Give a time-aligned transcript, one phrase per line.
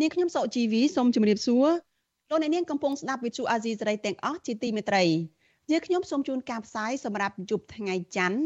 [0.00, 1.68] នាងខ្ញុំសុជីវីសូមជម្រាបសួរ
[2.30, 5.04] លោកអ្នកនាងកំពុងស្ដាប់ Vuthu Azizi Serai ទាំងអស់ជាទីមេត្រី
[5.70, 8.40] យើងខ្ញុំសូមជូនការផ្សាយសម្រាប់យប់ថ្ងៃច័ន្ទ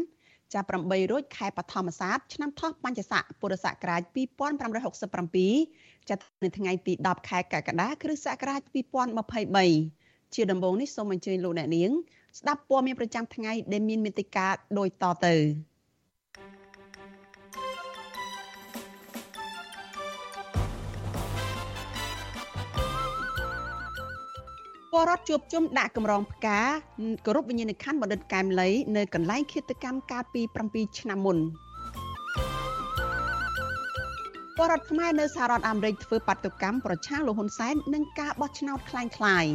[0.53, 4.01] ចាប់8រោចខែបឋមសាទឆ្នាំថោះបញ្ញស័កពុរសករាជ
[4.85, 8.61] 2567ចាប់នៅថ្ងៃទី10ខែកក្កដាគ្រិស្តសករាជ
[9.27, 11.91] 2023ជាដំបូងនេះសូមអញ្ជើញលោកអ្នកនាង
[12.39, 15.35] ស្ដាប់ព័ត៌មានប្រចាំថ្ងៃដែលមានមេតិការដូចតទៅ
[24.94, 26.60] ពលរដ្ឋជួបជុំដាក់កម្រងផ្កា
[27.26, 31.38] គោរពវិញ្ញាណក្ខន្ធបណ្ឌិតកែមលីនៅកន្លែងឃាតកម្មកាលពី7ឆ្នាំមុន
[34.56, 39.50] ពលរដ្ឋខ្មែរនៅសហរដ្ឋអាមេរិកធ្វើបាតុកម្មប្រឆាំងលោកហ៊ុនសែននឹងការបោះឆ្នោតคล้ายៗ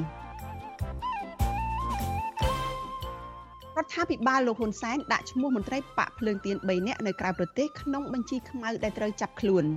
[3.78, 9.66] រដ្ឋាភិបាលលោកហ៊ុនសែនដាក់ឈ្មោះមន្ត្រីបកភ្លើងទៀន3នាក់នៅក្រៅប្រទេសក្នុងបញ្ជីខ្មៅដែលត្រូវចាប់ខ្លួន។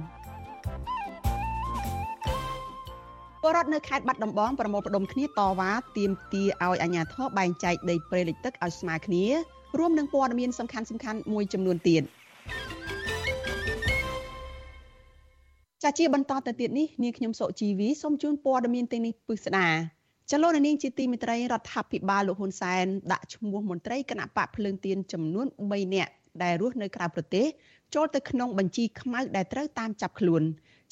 [3.46, 9.24] ពលរដ្ឋនៅខេត្តបាត់ដំបងប្រមូលផ្ដុំគ្នាតវ៉ាទាមទារឲ្យអាជ្ញាធរបែងចែកដីព្រៃលិចទឹកឲ្យស្មើគ្នា
[9.80, 12.04] រួមនឹងព័ត៌មានសំខាន់សំខាន់មួយចំនួនទៀត
[15.84, 19.68] ចាជាបន្តទៅទៀតនេះនាងខ្ញុំសុជីវីសូមជូនព័ត៌មានទាំងនេះពិស្ដា
[20.32, 26.12] ចលនានាងជាទីមេត្រីរដ្ឋាភិបាលលោកហ៊ុនសែនដាក់ឈ្មោះមន្ត្រីគណៈបកភ្លើងទៀនចំនួន3នាក់
[26.44, 27.46] ដែលរស់នៅក្រៅប្រទេស
[27.96, 30.44] ចូលទៅក្នុងបញ្ជីខ្មៅដែលត្រូវតាមចាប់ខ្លួន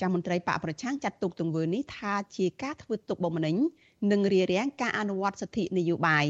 [0.01, 3.55] ចាស់មន្ត្រីបកប្រឆាំងចាត់ទុកទង្វើនេះថាជាការធ្វើទុកបុកម្នេញ
[4.11, 6.25] និងរារាំងការអនុវត្តសិទ្ធិនយោបាយ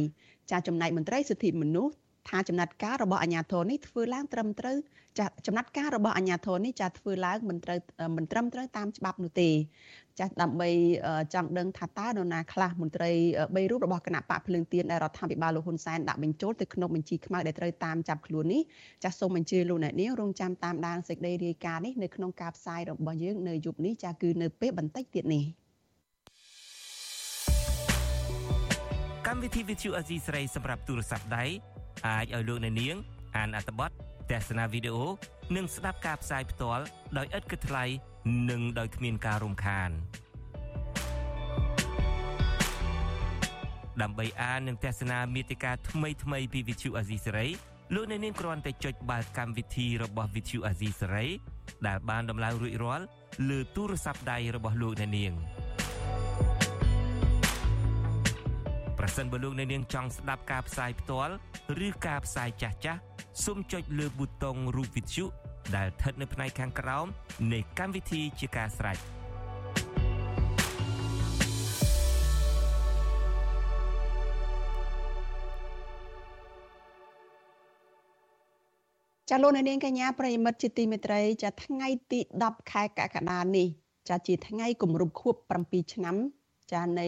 [0.51, 1.93] ចាស់ចំណែកមន្ត្រីសិទ្ធិមនុស្ស
[2.29, 4.77] ថាចំណាត់ការរបស់អាជ្ញាធរនេះធ្វើឡើងត្រឹមត្រូវ
[5.19, 7.79] ចាចំណាត់ការរបស់អាជ្ញាធរនេះចាធ្វើឡើងមិនត្រូវ
[8.17, 9.49] មិនត្រឹមត្រូវតាមច្បាប់នោះទេ
[10.19, 10.69] ចាដើម្បី
[11.33, 18.61] ចង់ដឹងថាតើនរណាខ្លះមន្ត្រី3រូបរបស់គណៈបកភ្លើងទៀនដែលរដ្ឋាភិបាលលោកហ៊ុនសែនដាក់បញ្ចូលទៅក្នុងបញ្ជីខ្មៅដែលត្រូវតាមចាប់ខ្លួននេះ
[19.03, 25.43] ចាសូមអញ្ជើញលោកអ្នកនាងរងចាំតាមដានសេចក្តីរាយការណ៍នេះនៅក្នុងការផ្សាយរបស់យើងនៅយប់នេះចាគឺនៅពេលបន្តិចទៀតនេះ
[29.27, 31.45] កម្មវិធី Vithu Azizi ស្រីសម្រាប់ទូរស័ព្ទដៃ
[32.07, 32.95] អាចឲ្យលោកអ្នកនាង
[33.37, 33.89] អានអត្ថបទ
[34.31, 35.05] ទស្សនាវីដេអូ
[35.55, 36.83] និងស្ដាប់ការផ្សាយផ្ទាល់
[37.17, 37.85] ដោយឥតគិតថ្លៃ
[38.49, 39.89] និងដោយគ្មានការរំខាន
[44.01, 47.49] ដើម្បីអាននិងទស្សនាមេតិការថ្មីថ្មីពី Vithu Azisari
[47.95, 51.27] លោកអ្នកនាងគ្រាន់តែចុចបាល់កម្មវិធីរបស់ Vithu Azisari
[51.87, 53.05] ដែលបានដំឡើងរួចរាល់
[53.49, 55.33] លើទូរស័ព្ទដៃរបស់លោកអ្នកនាង
[58.99, 61.33] ប្រសិនបើលោកអ្នកនាងចង់ស្ដាប់ការផ្សាយផ្ទាល់
[61.87, 62.99] ឬការផ្សាយចាស់ចាស់
[63.45, 65.25] សូមចុចលើប៊ូតុងរូបវិទ្យុ
[65.75, 67.05] ដែលស្ថិតនៅផ្នែកខាងក្រោម
[67.53, 68.97] នៃកម្មវិធីជាការស្រេច
[79.29, 83.67] ចាលោកនាងកញ្ញាប្រិមិត្តជាទីមេត្រីចាថ្ងៃទី10ខែកក្កដានេះ
[84.09, 86.15] ចាជាថ្ងៃគម្រប់ខួប7ឆ្នាំ
[86.73, 87.07] ចានៃ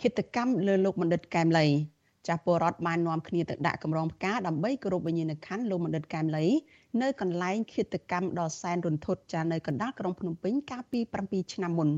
[0.00, 1.66] គិតកម្មលើលោកបណ្ឌិតកែមលី
[2.26, 6.46] ចាស់ពលរដ្ឋបាននាំគ្នាទៅដាក់កម្រងផ្កាដើម្បីគោរពវិញ្ញាណក្ខន្ធលោកបណ្ឌិតកែមលី
[7.02, 11.90] នៅកន្លែងឃាតកម្មដ៏សែនរន្ធត់ចានៅកណ្ដាលក្រុងភ្នំពេញកាលពី7ឆ្នាំមុន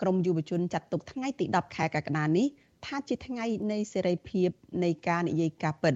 [0.00, 2.46] ក្រមយុវជនចាត់ទុកថ្ងៃទី10ខែកក្កដានេះ
[2.86, 4.48] ថាជាថ្ងៃនៃសេរីភាព
[4.84, 5.94] នៃការនិយាយការពិត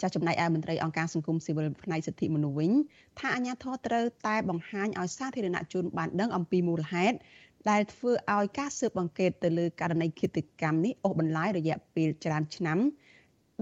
[0.00, 2.72] ចាស់ចំណែកឯមន្ត្រីអង្គការសង្គមស៊ីវិលផ្នែកសិទ្ធិមនុស្សវិញ
[3.18, 7.16] ថាអាញាធរត្រូវតែបង្ហាញឲ្យសាធារណជនបានដឹងអំពីមូលហេតុ
[7.70, 12.78] ដែលធ្វើឲ្យការស៊ើបអង្កេតទៅលើករណីឃាតកម្មនេះអូសបន្លាយរយៈពេលច្រើនឆ្នាំ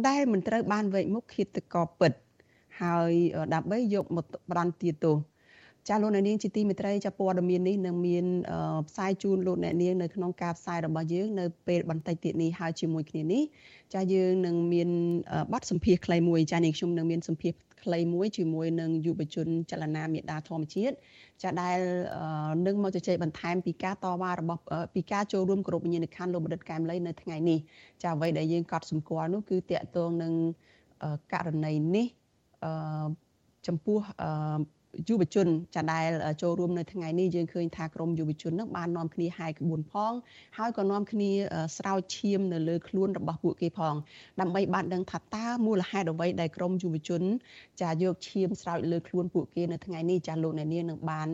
[0.05, 2.13] ដែលមិនត្រូវបានវែកមុខឃាតករពិត
[2.83, 3.13] ហើយ
[3.55, 5.17] ដើម្បីយកមកបដទាទោស
[5.89, 8.25] ចាលោកអ្នកនាងជាទីមេត្រីចាព័ត៌មាននេះនឹងមាន
[8.89, 13.43] ផ្សាយជូនលោកអ្នកនាងនៅក្នុងការផ្សាយរបស់យើងនៅពេលបន្តិចទៀតនេះហើយជាមួយគ្នានេះ
[13.95, 14.89] ចាយើងនឹងមាន
[15.53, 20.95] បទសម្ភាសន៍ខ្លីមួយចានាងខ្ញុំនឹងមានសម្ភាសន៍ ខ្លីមួយជាមួយនឹងយុវជនចលនាមេដាធម្មជាតិ
[21.43, 21.79] ចាដែល
[22.67, 24.61] នឹងមកជជែកបន្ថែមពីការតវ៉ារបស់
[24.95, 27.59] ពីការចូលរួមគោរពវិញ្ញាណក្ខន្ធលោកបណ្ឌិតកែមលីនៅថ្ងៃនេះ
[28.03, 30.33] ចាអ្វីដែលយើងកត់សម្គាល់នោះគឺតកតងនឹង
[31.33, 32.07] ករណីនេះ
[33.67, 33.99] ចំពោះ
[35.09, 36.09] យុវជនចាដែល
[36.43, 40.13] ចូលរួមនៅថ្ងៃនេះយើងឃើញថាក្រមយុវជននឹងបាននាំគ្នាហាយក្បួនផង
[40.59, 41.31] ហើយក៏នាំគ្នា
[41.77, 43.95] ស្រោចឈាមនៅលើខ្លួនរបស់ពួកគេផង
[44.41, 47.23] ដើម្បីបានដឹងថាតើមូលហេតុអ្វីដែលក្រមយុវជន
[47.83, 51.29] ចាយកឈាមស្រោចលើខ្លួនពួកគេនៅថ្ងៃនេះចាលោកអ្នកនាងនឹងបាន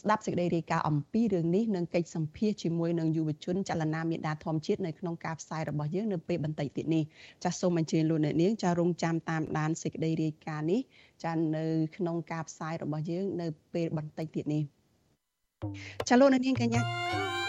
[0.00, 7.04] ស្ដាប់សេចក្តីរាយការណ៍អំពីរឿងនេះនិងកិច្ចសម្ភាសជាមួយនឹងយុវជនចលនាមេដាធម្មជាតិនៅក្នុងការផ្សាយរបស់យើងនៅពេលបន្តិចទៀតនេះ
[7.44, 10.80] ចាសសូមអញ្ជើញលោកអ្នកនាងចាសរងចាំតាមដានសេចក្តីរាយការណ៍នេះ
[11.24, 11.64] ចាសនៅ
[11.96, 14.62] ក្នុងការផ្សាយរបស់យើងនៅពេលបន្តិចទៀតនេះ
[16.08, 17.41] ចាសលោកអ្នកនាងកញ្ញា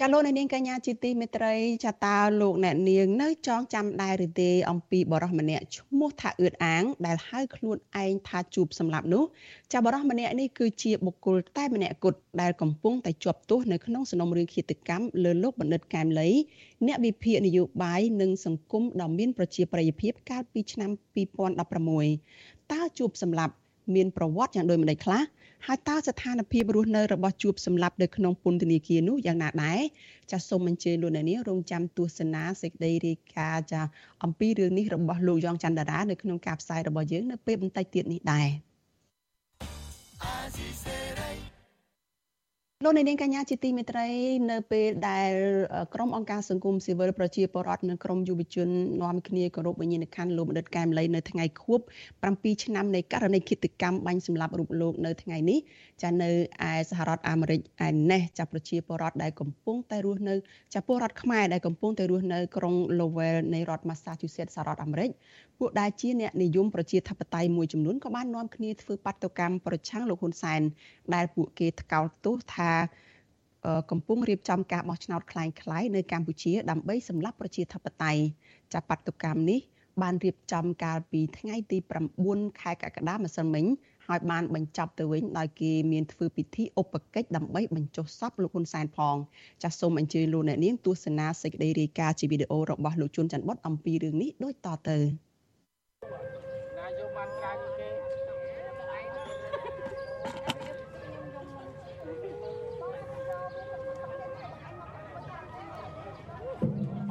[0.00, 1.54] ចាលោកអ្នកនាងកញ្ញាជាទីមេត្រី
[1.84, 9.24] ចាតើលោកអ្នកនាងនៅចងចាំដែរឬទេអំពីបរិសម្នាក់ឈ្មោះថាអឿតអាង ដែលហៅខ្លួនឯងថាជួបសម្លាប់នោះ
[9.72, 16.28] ចាបរិសម្នាក់នេះគឺជាបុគ្គលតែម្នាក់គត់ដែលកំពុងតែជាប់ទោសនៅក្នុងសំណុំរឿងឃាតកម្មលើលោកបណ្ឌិតកែមលី
[16.86, 20.90] អ្នកវិភាគនយោបាយនិងសង្គមដ៏មានប្រជាប្រិយភាពកាលពីឆ្នាំ
[21.96, 23.54] 2016តើជួបសម្លាប់
[23.94, 25.22] មានប្រវត្តិយ៉ាងដូចម្តេចខ្លះ
[25.66, 29.80] ហើយតើស្ថានភាពរស់នៅរបស់ជួបសម្លាប់នៅក្នុងពន្ធនាគារនោះយ៉ាងណាដែរ
[30.30, 33.82] ចាសសូមអញ្ជើញលោកអ្នកនាងរងចាំទស្សនាសេចក្តីរាយការណ៍ចា
[34.24, 38.48] អំពីរឿងនេះរបស់លោកយ៉ងច័ន្ទតារានៅក្នុងការផ្សាយរបស់យើងនៅពេលបន្តិចទៀតនេះដែរ
[42.84, 44.06] លោកនាងកញ្ញាជាទីមេត្រី
[44.50, 45.32] នៅពេលដែល
[45.94, 48.68] ក្រមអង្គការសង្គមស៊ីវិលប្រជាពលរដ្ឋនិងក្រមយុវជន
[49.02, 51.80] នាំគ្នាគោរពវិញ្ញាណក្ខន្ធលោកបណ្ឌិតកែមលីនៅថ្ងៃខួប
[52.22, 55.58] 7ឆ្នាំនៃករណីឃាតកម្មបាញ់សម្លាប់រូបលោកនៅថ្ងៃនេះ
[56.02, 56.30] ចានៅ
[56.70, 60.34] ឯសហរដ្ឋអាមេរិកឯនេះចាប្រជាពលរដ្ឋដែលកំពុងតែរស់នៅ
[60.74, 65.10] ចាពលរដ្ឋខ្មែរដែលកំពុងតែរស់នៅក្រុង Lowell នៃរដ្ឋ Massachusetts សហរដ្ឋអាមេរិក
[65.58, 70.60] ពួកដែលជាអ្នកនិយមប្រជាធិបតេយ្យមួយចំនួនក៏បាននាំគ្នាធ្វើបាតុកម្មប្រឆាំងលោកហ៊ុនសែន
[71.14, 72.75] ដែលពួកគេថ្កោលទោសថា
[73.91, 78.21] កំពុងរៀបចំការបោះឆ្នោតคล้ายៗនៅកម្ពុជាដើម្បីសម្លាប់ប្រជាធិបតេយ្យ
[78.73, 79.59] ចាប់បាតុកម្មនេះ
[80.01, 81.77] បានរៀបចំកាលពីថ្ងៃទី
[82.19, 83.65] 9ខែកក្កដាម្សិលមិញ
[84.07, 89.15] ហើយបានបញ្ចប់ទៅវិញដោយគេមានធ្វើពិធីឧបកិច្ចដើម្បីបញ្ចុះសពលោកហ៊ុនសែនផង
[89.63, 94.97] ចាសសូមអញ្ជើញលោកអ្នកនាងទស្សនាសេចក្តីរាយការណ៍ជាវីដេអូរបស់លោកជួនច័ន្ទបុតអំពីរឿងនេះដូចតទៅ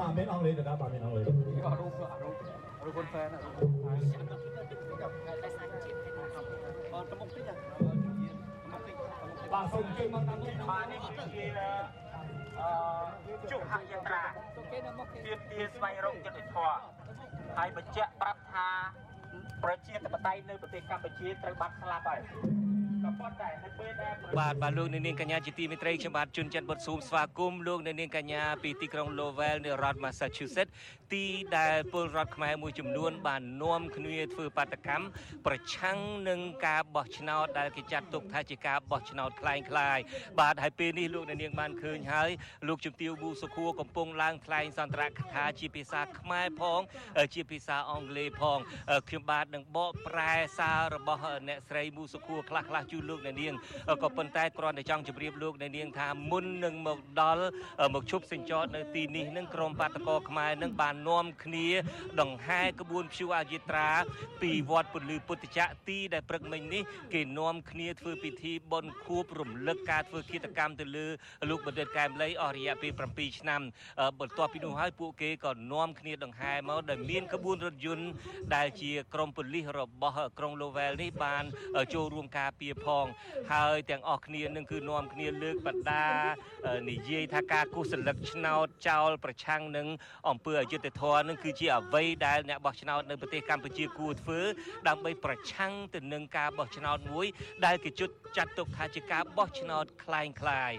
[0.05, 2.33] បាទមានអង់គ្លេសទៅដល់បាទមានអង់គ្លេសអត់រូបអត់រូបអត់រូប
[2.95, 3.97] ហ៊ុនសែនអត់រូបបាទ
[7.11, 7.43] ទៅមុខតិច
[9.53, 10.99] បាទសូមជួយមកតាមនេះបាទនេះ
[11.35, 11.45] ជា
[12.59, 14.23] អឺជុហយត្រា
[14.55, 16.75] ទៀមទាស្វែងរកយុត្តិធម៌
[17.57, 18.67] ហើយបញ្ជាក់ប្រាប់ថា
[19.63, 22.19] ប្រជាធិបតេយ្យនៅប្រទេសកម្ពុជាត្រូវបាត់ស្លាប់ហើយ
[24.38, 30.72] បាទបាទលោកនាងកញ្ញាជាទីមេត្រីខ្ញុំបាទជួនច័ន្ទបុតស៊ូមស្វាគមន៍លោកនាងកញ្ញាពីទីក្រុង Lowell នៃរដ្ឋ Massachusetts
[31.12, 31.24] ទី
[31.58, 35.06] ដែលពលរដ្ឋខ្មែរមួយចំនួន បាននាំគ្នាធ្វើបាតកម្ម
[35.46, 35.98] ប្រឆាំង
[36.28, 39.98] នឹងការបោះឆ្នោតដែលគេចាត់ទុកថាជាការបោះឆ្នោតคล้ายคล้าย
[40.40, 42.30] បាទហើយពេលនេះលោកនាងបានឃើញហើយ
[42.68, 46.80] លោកជំទាវប៊ូសុខួរកំពុងឡើងថ្លែងសន្ទរកថាជាភាសាខ្មែរផង
[47.34, 48.58] ជាភាសាអង់គ្លេសផង
[49.08, 53.53] ខ្ញុំបាទនឹងបកប្រែសាររបស់អ្នកស្រីប៊ូសុខួរខ្លះខ្លះជូន លោកអ្នកនាង
[54.03, 57.45] ក៏ប៉ុន្តែគ្រាន់តែចង់ជម្រាបលោកអ្នកនាងថាមុននឹងមកដល់
[57.93, 61.67] មកជប់សេចចតនៅទីនេះនឹងក្រុមបាតកោខ្មែរនឹងបាននាំគ្នា
[62.21, 63.89] ដង្ហែក្បួនព្យួរអយាត្រា
[64.41, 66.83] ពីវត្តពលឺពុទ្ធចក្រទីដែលព្រឹកមិញនេះ
[67.13, 71.07] គេនាំគ្នាធ្វើពិធីបុណ្យខួបរំលឹកការធ្វើគិតកម្មទៅលើ
[71.49, 73.61] លោកបណ្ឌិតកែមលីអស់រយៈពេល7ឆ្នាំ
[74.19, 78.07] បន្ទាប់ពីនោះហើយពួកគេក៏នាំគ្នាដង្ហែមកដែលមានក្បួនរថយន្ត
[78.55, 81.43] ដែលជាក្រុមប៉ូលីសរបស់ក្រុង Lowell នេះបាន
[81.93, 83.04] ចូលរួមការពារផង
[83.52, 86.06] ហើយទាំងអស់គ្នានឹងគឺនាំគ្នាលើកបដា
[86.90, 89.86] និយាយថាការគូសសិលឹកឆ្នោតចោលប្រឆាំងនឹង
[90.28, 94.40] អង្គើអយុធធរនឹងគឺជាអ្វីដែលអ្នកបោះឆ្នោតនៅប្រទេសកម្ពុជាគួរធ្វើ
[94.88, 97.26] ដើម្បីប្រឆាំងទៅនឹងការបោះឆ្នោតមួយ
[97.66, 100.72] ដែលគេជុតចាត់ទុកថាជាការបោះឆ្នោតคล้ายคล้าย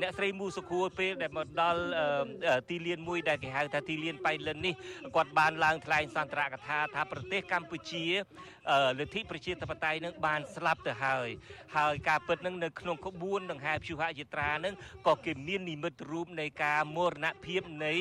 [0.00, 1.82] អ្នកស្រីមូសុខួរពេលដែលមកដល់
[2.70, 4.74] ទីលានមួយដែលគេហៅថាទីលានបៃលិននេះ
[5.16, 8.04] គាត់បានឡើងថ្លែងសន្ទរកថាថាប្រទេសកម្ពុជា
[8.98, 11.28] លទ្ធិប្រជាធិបតេយ្យនឹងបានស្លាប់ទៅហើយ
[11.77, 14.75] ហើយការពិតនឹងនៅក្នុងក្បួនដង្ហែព្យុហយាត្រានឹង
[15.07, 17.93] ក៏គេមាននិមិត្តរូបនៃការមរណភាពនៃ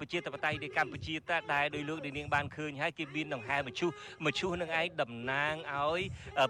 [0.00, 1.20] ប្រជាធិបតេយ្យនៃកម្ពុជាត
[1.52, 3.90] ដែលដោយលោកនាងបានឃើញហើយគេមានដង្ហែមឈូស
[4.24, 6.00] មឈូសនឹងឯងតំណាងឲ្យ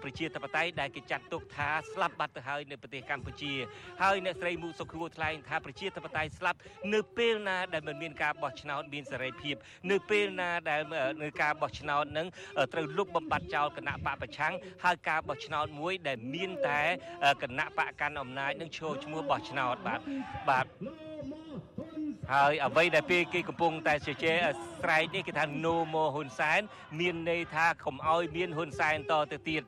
[0.03, 3.53] ប្រជាធិបតេយ្យដែលគេចាត់ទុកថាស្លាប់បាត់ទៅហើយនៅប្រទេសកម្ពុជា
[4.01, 6.57] ហើយអ្នកស្រីមូសុខួរថ្លែងថាប្រជាធិបតេយ្យស្លាប់
[6.93, 9.55] នៅពេលណាដែលមិនមានការបោះឆ្នោតមានសេរីភាព
[9.91, 10.81] នៅពេលណាដែល
[11.23, 12.27] នៅការបោះឆ្នោតនឹង
[12.73, 14.53] ត្រូវលុបបំបាត់ចោលគណៈបកប្រឆាំង
[14.83, 16.81] ហើយការបោះឆ្នោតមួយដែលមានតែ
[17.41, 19.99] គណៈបកកាន់អំណាចនឹងឈរឈ្មោះបោះឆ្នោតបាទ
[20.49, 20.65] បាទ
[22.33, 24.37] ហើយអ្វីដែលពេលគេកំពុងតែជជែក
[24.81, 26.61] ស្រែកនេះគេថា no more ហ៊ុនសែន
[26.99, 29.63] មានន័យថាកុំឲ្យមានហ៊ុនសែនតទៅទៀត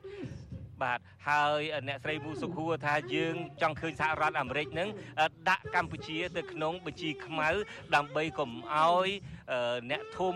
[0.82, 4.88] បាទហើយអ្នកស្រីមូសុខួរថាយើងចង់ឃើញសហរដ្ឋអាមេរិកនឹង
[5.48, 7.48] ដាក់កម្ពុជាទៅក្នុងបញ្ជីខ្មៅ
[7.94, 9.08] ដើម្បីកុំឲ្យ
[9.90, 10.34] អ្នកធំ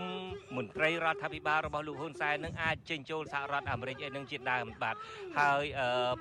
[0.57, 4.95] មន្ត្រីរដ្ឋាភិបាលរបស់លោកហ៊ុនសែននឹងអាចចេញចូលសហរដ្ឋអាមេរិកឯនឹងជាដើមបាទ
[5.39, 5.63] ហើយ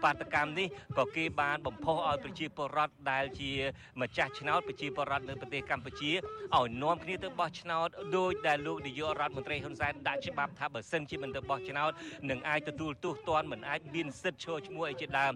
[0.02, 0.68] បាតកម្មនេះ
[0.98, 3.50] ក៏គេបានបំផុសឲ្យប្រជាពលរដ្ឋដែលជា
[4.00, 6.12] ម្ចាស់ឆ្នោតប្រជាពលរដ្ឋនៅប្រទេសកម្ពុជា
[6.56, 11.90] ឲ្យនាំគ្នាទៅបោះឆ្នោតដោយដែលលោកនាយករដ្ឋមន្ត្រីហ៊ុនសែនដាក់ច្បាប់ថាបើសិនជាមិនទៅបោះឆ្នោត
[12.30, 15.32] នឹងអាចទទួលទោសទណ្ឌមិនអាចមានសិទ្ធិឈរឈ្មោះអីជាដើម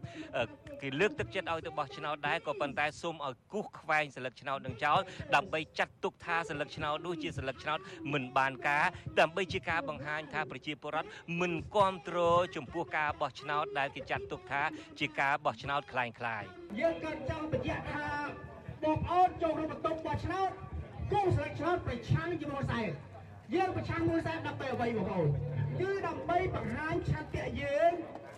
[0.82, 5.00] គេលើកទឹកចិត្តឲ្យទៅបោះឆ្នោតដែរក៏ប៉ុន្តែសូមឲ្យគូសខ្វែងសិលឹកឆ្នោតនឹងចោល
[5.34, 7.79] ដើម្បីចាត់ទុកថាសិលឹកឆ្នោតនោះជាសិលឹកឆ្នោត
[8.13, 8.86] មិនបានការ
[9.19, 14.62] ដើម្បីជាការបង្ហាញថាប្រជាពលរដ្ឋមិនគ្រប់គ្រងចំពោះការបោះឆ្នោតដែលគេចាត់ទុកថា
[15.00, 16.05] ជាការបោះឆ្នោតคล้า
[16.41, 16.48] ยៗ
[16.79, 18.07] យើងកើតចង់បញ្ជាក់ថា
[18.83, 20.50] បងប្អូនចូលរួមបន្ទប់បោះឆ្នោត
[21.12, 22.89] គូសិលឹកឆ្នោតប្រឆាំងជាមួយសែន
[23.55, 25.29] យើងប្រឆាំងមួយសែនដើម្បីអ្វីបងប្អូន
[25.79, 27.93] គឺដើម្បីបង្ហាញឆន្ទៈយើង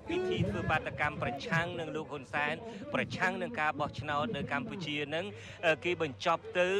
[0.09, 2.55] ពិធីធ្វើបាតកម្មប្រឆាំងនឹងលោកហ៊ុនសែន
[2.95, 5.25] ប្រឆាំងនឹងការបោះឆ្នោតនៅកម្ពុជានឹង
[5.85, 6.71] គេបញ្ចប់ទៅ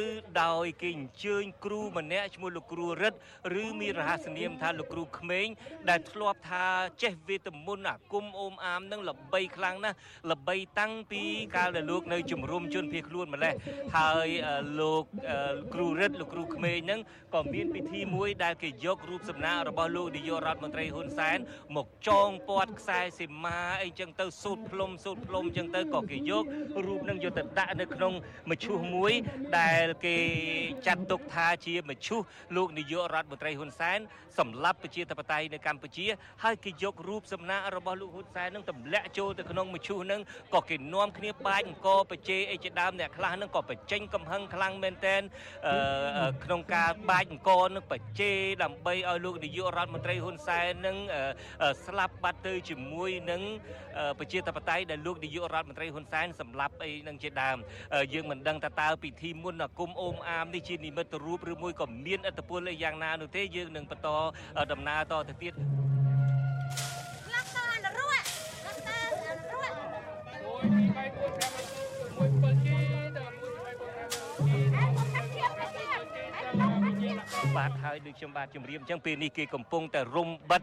[0.43, 3.17] ដោយគេអញ្ជើញគ្រូម្នាក់ឈ្មោះលោកគ្រូរិទ្ធ
[3.63, 5.47] ឬមានរហស្សនាមថាលោកគ្រូក្មេង
[5.89, 6.65] ដែលធ្លាប់ថា
[7.03, 9.97] ចេះវេទមន្តអាគមអូមអាមនឹងល្បីខ្លាំងណាស់
[10.31, 11.21] ល្បីតាំងពី
[11.55, 13.53] កាលដែលលោកនៅជំរុំជនភៀសខ្លួនម្លេះ
[13.97, 14.29] ហើយ
[14.79, 15.03] លោក
[15.73, 16.99] គ្រូរិទ្ធលោកគ្រូក្មេងនឹង
[17.35, 21.37] ក៏មានពិធីមួយដែលគេយករូបសំណាករបស់លោកនាយករដ្ឋមន្ត្រីហ៊ុនសែន
[21.75, 26.43] មកចងពាត់ខ្សែសីមាអីចឹងទៅសូត្រផ្លុំសូត្រផ្លុំចឹងទៅក៏គេយក
[26.85, 28.13] រូបនឹងយកទៅដាក់នៅក្នុង
[28.49, 29.13] មឈូសមួយ
[29.59, 30.17] ដែលគេ
[30.87, 32.21] ចាត់ទុកថាជាមឈូស
[32.55, 33.99] លោកនាយករដ្ឋមន្ត្រីហ៊ុនសែន
[34.37, 36.05] សម្លាប់ប្រជាធិបតេយ្យនៅកម្ពុជា
[36.43, 40.21] ហើយគេយករូបសំណាករបស់លោកហ៊ុនសែននឹងទម្លាក់ចូលទៅក្នុងមឈូសនឹង
[40.55, 45.21] ក៏គេនាំគ្នាបាចអង្គបច្ចេអីជាដើមអ្នកខ្លះនឹងក៏បញ្ចេញកំហឹងខ្លាំងមែនតែន
[46.43, 48.31] ក្នុងការបាចអង្គនឹងបច្ចេ
[48.63, 50.97] ដើម្បីឲ្យលោកនាយករដ្ឋមន្ត្រីហ៊ុនសែននឹង
[51.85, 53.41] ស្លាប់បាត់ទៅជាមួយនឹង
[54.19, 57.57] ប្រជាធិបតេយ្យដែលលោកនាយករដ្ឋមន្ត្រីហ៊ុនសែនសម្លាប់អីនឹងជាដើម
[58.13, 64.07] យើងមិនដឹងថាតើពិធីមុនអាគមអូមអាមនេះជានិមិត្តរូបឬមួយក៏មានឥទ្ធិពលអីយ៉ាងណានោះទេយើងនឹងបន្ត
[64.71, 65.53] ដំណើរតទៅទៀត
[77.57, 80.61] បាទហើយដូចខ្ញុំបាទជម្រាបអញ្ចឹងពេលនេះគេកំពុងតែរុំបិទ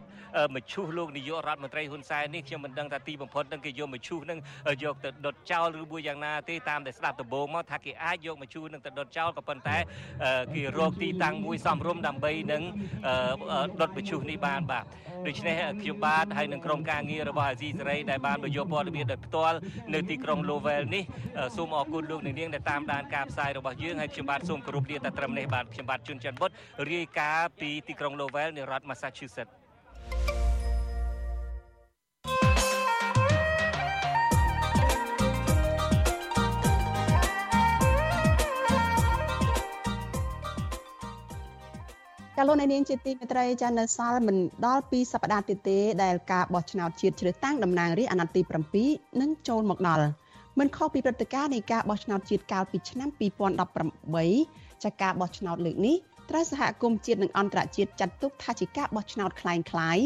[0.55, 4.39] មឈូសលោកនាយករដ្ឋមន្ត្រីហ៊ុនសែននេះខ្ញុំមិនដឹងថាទីបំផុតនឹងគេយកមឈូសនឹង
[4.83, 9.77] យកទៅដុតចោលឬមួយយ៉ាងណាទេតាមតែស្ដាប់ដំបូងមកថាគេអាចយកមឈូសនឹងទៅដុតចោលក៏ប៉ុន្តែ
[10.55, 12.63] គេរកទីតាំងមួយសមរម្យដើម្បីនឹង
[13.81, 14.85] ដុតមឈូសនេះបានបាទ
[15.27, 19.57] ដូច្នេះខ្ញុំបាទហើយនឹងក្រុមការងាររបស់អាស៊ីសេរីដែលបានបញ្យកព័ត៌មានដោយផ្ទាល់
[19.93, 21.03] នៅទីក្រុង Lowell នេះ
[21.55, 26.66] សូមអរគុណលោកនាងដែលតាមដានការផ្សាយរបស់យើងហើយខ្ញុំបាទសូមគោរពលាតែត្រឹមនេះបាទខ្ញុំបាទជួនច័ន្ទបុតរា
[27.03, 29.53] យការណ៍ពីទីក្រុង Lowell នៃរដ្ឋ Massachusetts
[42.39, 48.41] កាលលោកនាងជាទីមេត្រីចានៅសល់មិនដល់2សប្តាហ៍ទៀតទេដែលការបោះឆ្នោតជាតិជ្រើសតាំងតំណាងរាស្ត្រអាណត្តិទី
[48.81, 50.05] 7នឹងចូលមកដល់
[50.59, 53.09] មិនខុសពីព្រឹត្តិការណ៍នៃការបោះឆ្នោតជាតិកាលពីឆ្នាំ
[54.01, 55.97] 2018ចាការបោះឆ្នោតលើកនេះ
[56.30, 59.98] ត្រូវសហគមន៍ជាតិនិងអន្តរជាតិចាត់ទុកថាជាការបោះឆ្នោតคล้ายคล้าย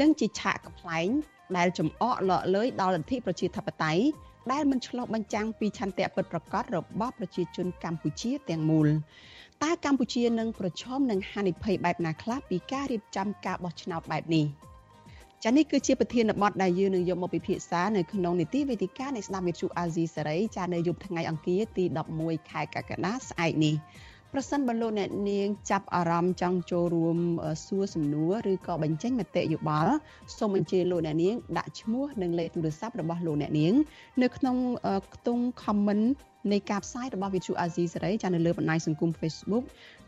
[0.00, 1.08] និងជាឆាកកំ pl ែង
[1.56, 4.04] ដែលចំអកលក់លើយដល់លទ្ធិប្រជាធិបតេយ្យ
[4.52, 8.88] ដែលមិនឆ្លុះបញ្ចាំងពីឆន្ទៈពិតប្រាកដរបស់ប្រជាជនកម្ពុជាទាំងមូល
[9.62, 14.46] តើកម្ពុជានឹងប្រឈមនឹងហានិភ័យបែបណាខ្លះពីការរៀបចំការបោះឆ្នោតបែបនេះ
[15.44, 21.84] ចានេះគឺជាប្រធានបទដែលយើងនឹងយកមកពិភាក្សានៅក្នុងនីតិវេទិកានៃស្ដាប់វិទ្យុអាស៊ីសេរីចានៅយប់ថ្ងៃអង្គារទី
[22.18, 23.74] 11ខែកក្កដាស្អែកនេះ
[24.33, 27.17] ប្រសិនបើលោកអ្នកនាងចាប់អារម្មណ៍ចង់ចូលរួម
[27.65, 29.93] សួរសំណួរឬក៏បញ្ចេញមតិយោបល់
[30.37, 33.73] សូមអញ្ជើញលោកអ្នកនាងដាក់ឈ្មោះនិងលេខទូរស័ព្ទរបស់លោកអ្នកនាង
[34.23, 34.57] នៅក្នុង
[35.15, 36.05] ខ្ទង់ comment
[36.51, 39.65] នៃការផ្សាយរបស់ Vithu Azizi សេរីចានៅលើបណ្ដាញសង្គម Facebook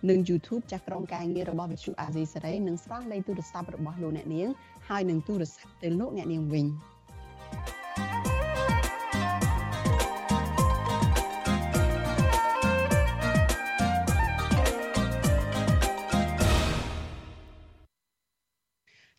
[0.09, 4.49] និង YouTube ចាស់ក្រុមការងាររបស់ Vithu Azizi សេរីនឹងស្រង់លេខទូរស័ព្ទរបស់លោកអ្នកនាង
[4.89, 6.65] ហើយនឹងទូរស័ព្ទទៅលោកអ្នកនាងវិញ។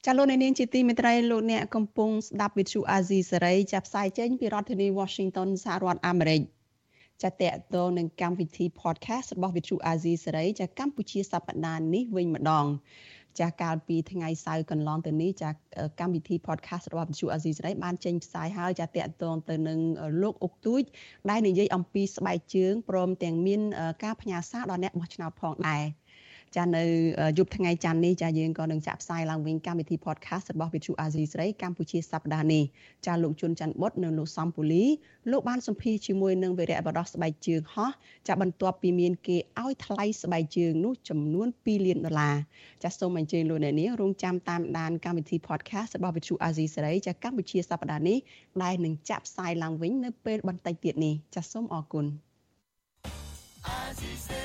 [0.07, 6.41] ចាលោកនាងជាទីមេត្រីលោកអ្នកកំពុងស្ដាប់វិទ្យុអាស៊ីសេរីចាប់ផ្សាយចេញពីរដ្ឋធានី Washington សហរដ្ឋអាមេរិក
[7.23, 12.67] ចាតកតងនឹងកម្មវិធី podcast របស់វិទ្យុអាស៊ីសេរីចាកម្ពុជាសប្តាហ៍នេះវិញម្ដង
[13.41, 15.51] ចាកាលពីថ្ងៃសៅរ៍កន្លងទៅនេះចា
[16.01, 19.79] កម្មវិធី podcast របស់វិទ្យុអាស៊ីសេរីបានចេញផ្សាយហើយចាតកតងទៅនឹង
[20.23, 20.83] លោកអុកទូច
[21.31, 23.61] ដែលនិយាយអំពីស្បែកជើងព្រមទាំងមាន
[24.05, 25.85] ការផ្ញើសារដល់អ្នកបោះឆ្នោតផងដែរ
[26.57, 26.85] ចានៅ
[27.39, 32.65] យប់ថ្ងៃច័ន្ទនេះចាយើងក៏នឹងចាក់ផ្សាយឡើងវិញកម្មវិធី podcast របស់ Vithu Azizi ស្រីកម្ពុជាសប្តាហ៍នេះ
[33.07, 34.85] ចាលោកជុនច័ន្ទបុតនិងលោកសំពូលី
[35.31, 37.91] លោកបានសម្ភាសជាមួយនឹងវីរៈបដោះស្បែកជើងហោះ
[38.29, 42.37] ចាបន្ទាប់ពីមានគេឲ្យថ្លៃស្បែកជើងនោះចំនួន2លានដុល្លារ
[42.83, 48.19] ចាសូមអញ្ជើញលោកអ្នកនាងរងចាំតាមដានកម្មវិធី podcast របស់ Vithu Azizi ស្រីចាកម្ពុជាសប្តាហ៍នេះ
[48.63, 52.07] ដែលនឹងចាក់ផ្សាយឡើងវិញនៅពេលបន្តិចទៀតនេះចាសូមអរគុណ
[53.81, 54.43] Azizi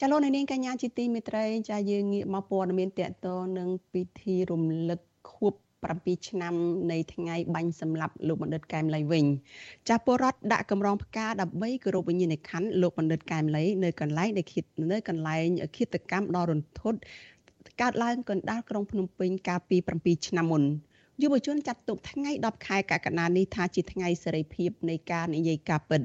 [0.00, 3.28] ចាលោកនាងកញ្ញាជាទីមេត្រីចាយើងងាកមកព័ត៌មានតកត
[3.58, 5.00] នឹងពិធីរំលឹក
[5.30, 5.54] ខួប
[5.90, 6.54] 7ឆ្នាំ
[6.90, 9.24] នៃថ្ងៃបាញ់សម្លាប់លោកបណ្ឌិតកែមលីវិញ
[9.88, 16.98] ចាពលរដ្ឋដាក់កម្រងផ្កាដើម្បីគោរពវិញ្ញាណក្ខន្ធលោកបណ្ឌិតកែមលីនៅកន្លែងដែលឃាតនៅកន្លែងឃាតកម្មដ៏រន្ធត់
[17.80, 20.62] កើតឡើងកណ្ដាលក្រុងភ្នំពេញកាលពី7ឆ្នាំមុន
[21.22, 26.02] យុវជនចាត់ទុកថ្ងៃ10ខែកក្កដានេះថាជាថ្ងៃសេរីភាពនៃការនិយាយការពិត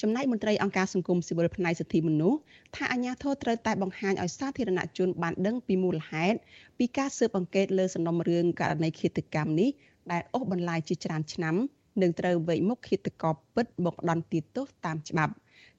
[0.00, 2.38] ចំណែកមន្ត្រីអង្គការសង្គមស៊ីវិលផ្នែកសិទ្ធិមនុស្ស
[2.76, 6.38] ថាអាជ្ញាធរត្រូវតែបង្ហាញឲ្យសាធារណជនបានដឹងពីមូលហេតុ
[6.78, 9.70] ពីការស៊ើបអង្កេតលើសំណុំរឿងករណីឃាតកម្មនេះ
[10.12, 11.54] ដែលអូសបន្លាយជាច្រើនឆ្នាំ
[12.02, 15.34] នឹងត្រូវវេកមុខឃាតករពិតមកដន្ទាទោសតាមច្បាប់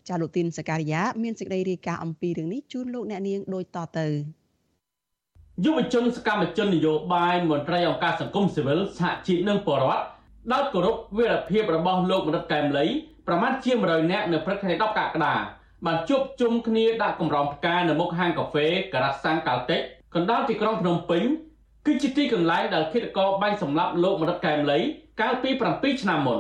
[0.08, 4.08] ចាលោកទីនសការីយ៉ាមានសេចក្តីរាយការណ៍អំពីរឿងនេះជូនលោកអ្នកនាងដូចតទៅ
[5.64, 10.04] យុវជនសកម្មជននយោបាយមន្ត្រីអង្គការសង្គមស៊ីវិលសហជីពនិងបរដ្ឋ
[10.54, 12.86] ដោយគោរពវីរភាពរបស់លោកមនិតកែមលី
[13.28, 15.36] ប្រមាណជា100នាក់នៅព្រឹកថ្ងៃ10កក្កដា
[15.86, 19.82] បានជួបជុំគ្នាដាក់កម្រងផ្កានៅមុខហាងកាហ្វេការ៉ាសាំងកាល់តិច
[20.16, 21.24] កណ្ដាលទីក្រុងភ្នំពេញ
[21.86, 24.80] គឺជាទីកន្លែងដែលឃាតករបាញ់សម្លាប់លោកមនិតកែមលី
[25.22, 26.40] កាលពី7ឆ្នាំមុន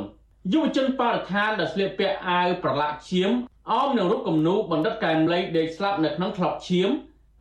[0.53, 3.31] យុវជនបរិស្ថានដែលស្លៀកពាក់អាវប្រឡាក់ឈាម
[3.72, 6.89] អមនឹងរូបគំនូបណ្ឌិតកែមលីដេកស្លាប់នៅក្នុងថ្លុកឈាម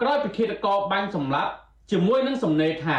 [0.02, 1.52] ក្រោយពីឃាតករបាញ់សម្លាប់
[1.91, 2.99] ជាមួយនឹងសំណេរថា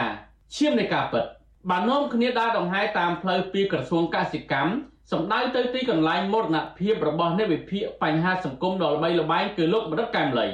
[0.55, 1.25] ឈាមនៃការពិត
[1.69, 4.71] បាននាំគ្នាដើរដង្ហែតាមផ្លូវពីក្រសួងកសិកម្ម
[5.11, 10.47] សម្ដៅទៅទីកន្លែងមរណភាពរបស់អ្នកវិភាគបញ្ហាសង្គមដ៏ល្បីល្បាញគឺលោកបណ្ឌិតកែមលី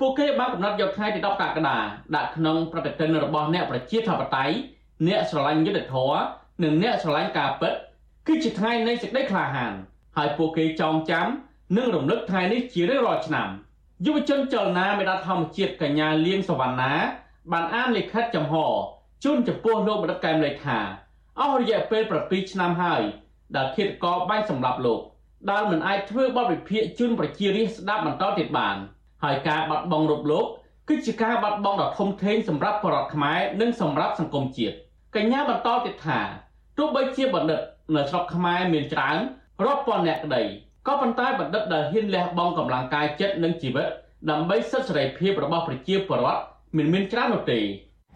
[0.00, 1.78] ពួកគេបានកំណត់យកថ្ងៃទី10កក្កដា
[2.16, 4.56] ដាក់ក្នុងប្រតិទិនរបស់អ្នកប្រជាធិបតេយ្យ
[5.06, 6.20] អ្នកស្រឡាញ់យុត្តិធម៌
[6.62, 7.72] និងអ្នកស្រឡាញ់ការពិត
[8.26, 9.72] គឺជាថ្ងៃនៃសេចក្តីក្លាហាន
[10.16, 11.26] ហើយពួកគេចងចាំ
[11.76, 13.48] និងរំលឹកថ្ងៃនេះជារៀងរាល់ឆ្នាំ
[14.06, 16.92] យុវជនចលនាមេដាធម្មជាតិកញ្ញាលៀងសវណ្ណា
[17.52, 18.54] បានអានលិខិតចំហ
[19.24, 20.78] ជូនចំពោះលោកបណ្ឌិតកែមលេខា
[21.40, 23.02] អស់រយៈពេល7ឆ្នាំហើយ
[23.56, 25.00] ដែលឃាតករបាញ់សម្លាប់លោក
[25.50, 28.76] ដែលមិនអាចធ្វើបទវិភាគជូនប្រជារាស្ត្រស្ដាប់បន្តទៀតបាន
[29.24, 30.46] ហើយការបាត់បង់រូបលោក
[30.88, 34.74] គឺជាការបាត់បង់ដ៏ធំធេងសម្រាប់ប្រជារដ្ឋខ្មែរនិងសម្រាប់សង្គមជាតិ
[35.16, 36.20] កញ្ញាបន្តទៀតថា
[36.78, 37.60] ទោះបីជាបណ្ឌិត
[37.96, 39.18] នៅស្រុកខ្មែរមានច្រើន
[39.64, 40.42] រាប់ពាន់អ្នកក្តី
[40.86, 43.88] ក៏ប៉ុន្តែបណ្ឌិតដែលហ៊ានលះបង់កម្លាំងកាយចិត្តនិងជីវិត
[44.30, 46.42] ដើម្បីសិទ្ធិសេរីភាពរបស់ប្រជាពលរដ្ឋ
[46.76, 47.60] មិនមានច្រើននោះទេ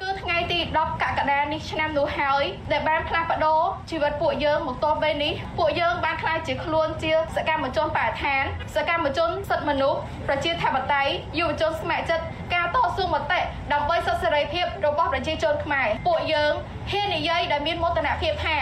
[0.02, 3.60] គឺថ្ងៃទី10កក្កដានេះឆ្នាំនោះហើយដែលបានផ្លាស់ប្ដូរ
[3.90, 13.40] ជីវិតពួកយើងមកទល់ពេលនេះពួកយើងបានក្លាយជាខ្លួនជាសកម្មជនបរិស្ថាន សកម្មជនសិទ្ធិមនុស្សប្រជាធិបតេយ្យយុវជនស្ម័គ្រចិត្តការតស៊ូមតិ
[13.72, 16.52] ដើម្បីសិទ្ធិសេរីភាពរបស់ប្រជាជនខ្មែរពួកយើង
[16.90, 18.56] ហ៊ាននិយាយដែលមានមោទនភាពថា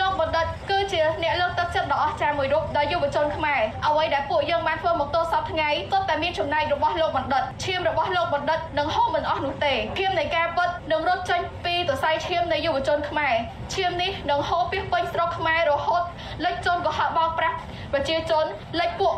[0.00, 13.34] លោកបណ្ឌិតគឺជាអ្នកលើកទឹកចិត្តដ៏អស្ចារ្យមួយរូបដល់យុវជនខ្មែរអ្វីដែលពួកយើងបានធ្វើមកទល់សពថ្ងៃសុទ្ធតែមានចំណែករបស់លោកបណ្ឌិតឈាមរបស់លោកបណ្ឌិតនឹងហូរមិនអស់នោះទេឈាមនៃការពិតនឹងរត់ចេញពីសរសៃឈាមនៃយុវជនខ្មែរ
[13.74, 16.02] ឈាមនេះនឹងហូរពីពេញស្រុកខ្មែររហូត
[16.44, 17.56] លិចជន់កុហកបោកប្រាស់
[17.92, 18.44] ប្រជាជន
[18.80, 19.14] លិចពួក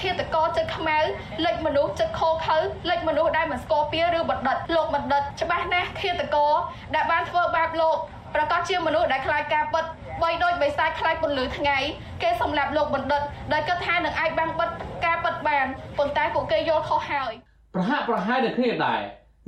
[0.00, 0.98] ឃាតករចិត្តខ្មៅ
[1.44, 2.58] លិចមនុស្សចិត្តខោខើ
[2.90, 6.52] លិចមនុស្សដែលមិនស្គាល់ពីឬបណ្ឌិតលោកបណ្ឌិតច្បាស់ណាស់ឃាតករ
[6.94, 7.96] ដែលបានធ្វើបាបលោក
[8.34, 9.84] ប្រកាសជាមនុស្សដែលខ្លាចការពិត
[10.22, 11.78] បីដូចបិសាចខ្លាចពន្លឺថ្ងៃ
[12.22, 14.70] គេសម្លាប់លោកបណ្ឌិតដែលគិតថានឹងអាចបាំងបិទ
[15.04, 15.66] ការពិតបាន
[15.98, 17.32] ប៉ុន្តែពួកគេយល់ខុសហើយ
[17.74, 19.00] ប្រហាក់ប្រហែលនឹងគ្នាដែរ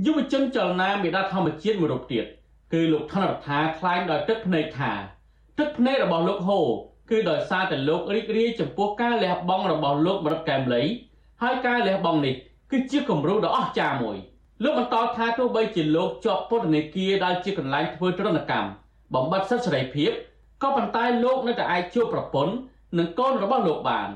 [0.06, 2.24] យុវជនចលនាមេដាធម្មជាតិមួយរូបទៀត
[2.72, 4.92] គឺលោកថនរដ្ឋាថ្លែងដោយទឹកភ្នែកថា
[5.58, 6.60] ទឹកភ្នែករបស់លោកហូ
[7.10, 10.82] គឺដោយសារតែលោករីករាយចំពោះការលះបង់របស់លោកមរិតកែមលី
[11.42, 12.34] ហើយការលះបង់នេះ
[12.70, 14.16] គឺជាគំរូដ៏អស្ចារ្យមួយ
[14.62, 18.68] លោកបន្តថាទោះបីជាលោកជាប់ពន្ធនាគារដែលជាកន្លែងធ្វើទរណកម្ម
[19.14, 20.10] បំបត្តិសិទ្ធិសេរីភាព
[20.62, 22.54] ក៏ប៉ុន្តែលោកនៅតែអាចជួបប្រពន្ធ
[22.98, 24.08] និងកូនរបស់លោកបាន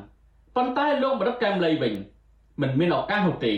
[0.56, 1.94] ប៉ុន្តែលោកបរិទ្ធកែមលីវិញ
[2.60, 3.54] មិនមានឱកាសនោះទេ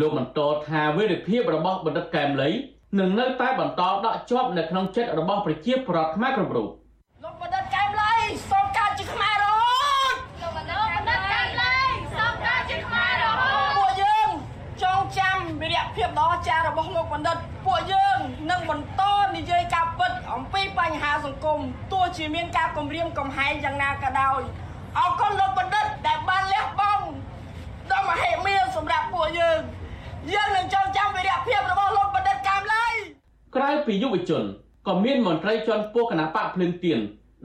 [0.00, 2.50] លោកបន្តថាវីរភាពរបស់បណ្ឌិតកែមលី
[2.98, 6.68] នឹងនៅតែបន្តដកជាប់នៅក្នុងចិត្តរបស់ប្រជាពលរដ្ឋខ្មែរគ្រប់រូប
[7.24, 8.12] លោកបណ្ឌិតកែមលី
[8.50, 11.74] សូមកើតជាខ្មែររហូតលោកបណ្ឌិតបណ្ឌិតកែមលី
[12.16, 14.28] សូមកើតជាខ្មែររហូតពួកយើង
[14.82, 18.18] ចងចាំវីរ ភាពដ៏អស្ចារ្យរបស់លោកបណ្ឌិតពួកយើង
[18.50, 19.02] នឹងបន្ត
[19.36, 21.60] និយាយការពិតអំពីបញ្ហាសង្គម
[21.92, 24.40] ទោះជាមានការគំរាមកំហែងយ៉ាងណាក៏ដោយ
[24.98, 27.04] អរគុណលោកបណ្ឌិតដែលបានលះបង់
[27.92, 29.60] ដ៏មហិមាសម្រាប់ពួកយើង
[30.34, 32.86] យើងនឹងចងចាំវីរភាពរបស់លោកបណ្ឌិតកាមលី
[33.56, 34.42] ក្រៅពីយុវជន
[34.86, 36.98] ក៏មានមន្ត្រីជាន់ខ្ពស់គណៈបកភ្លឹងទៀន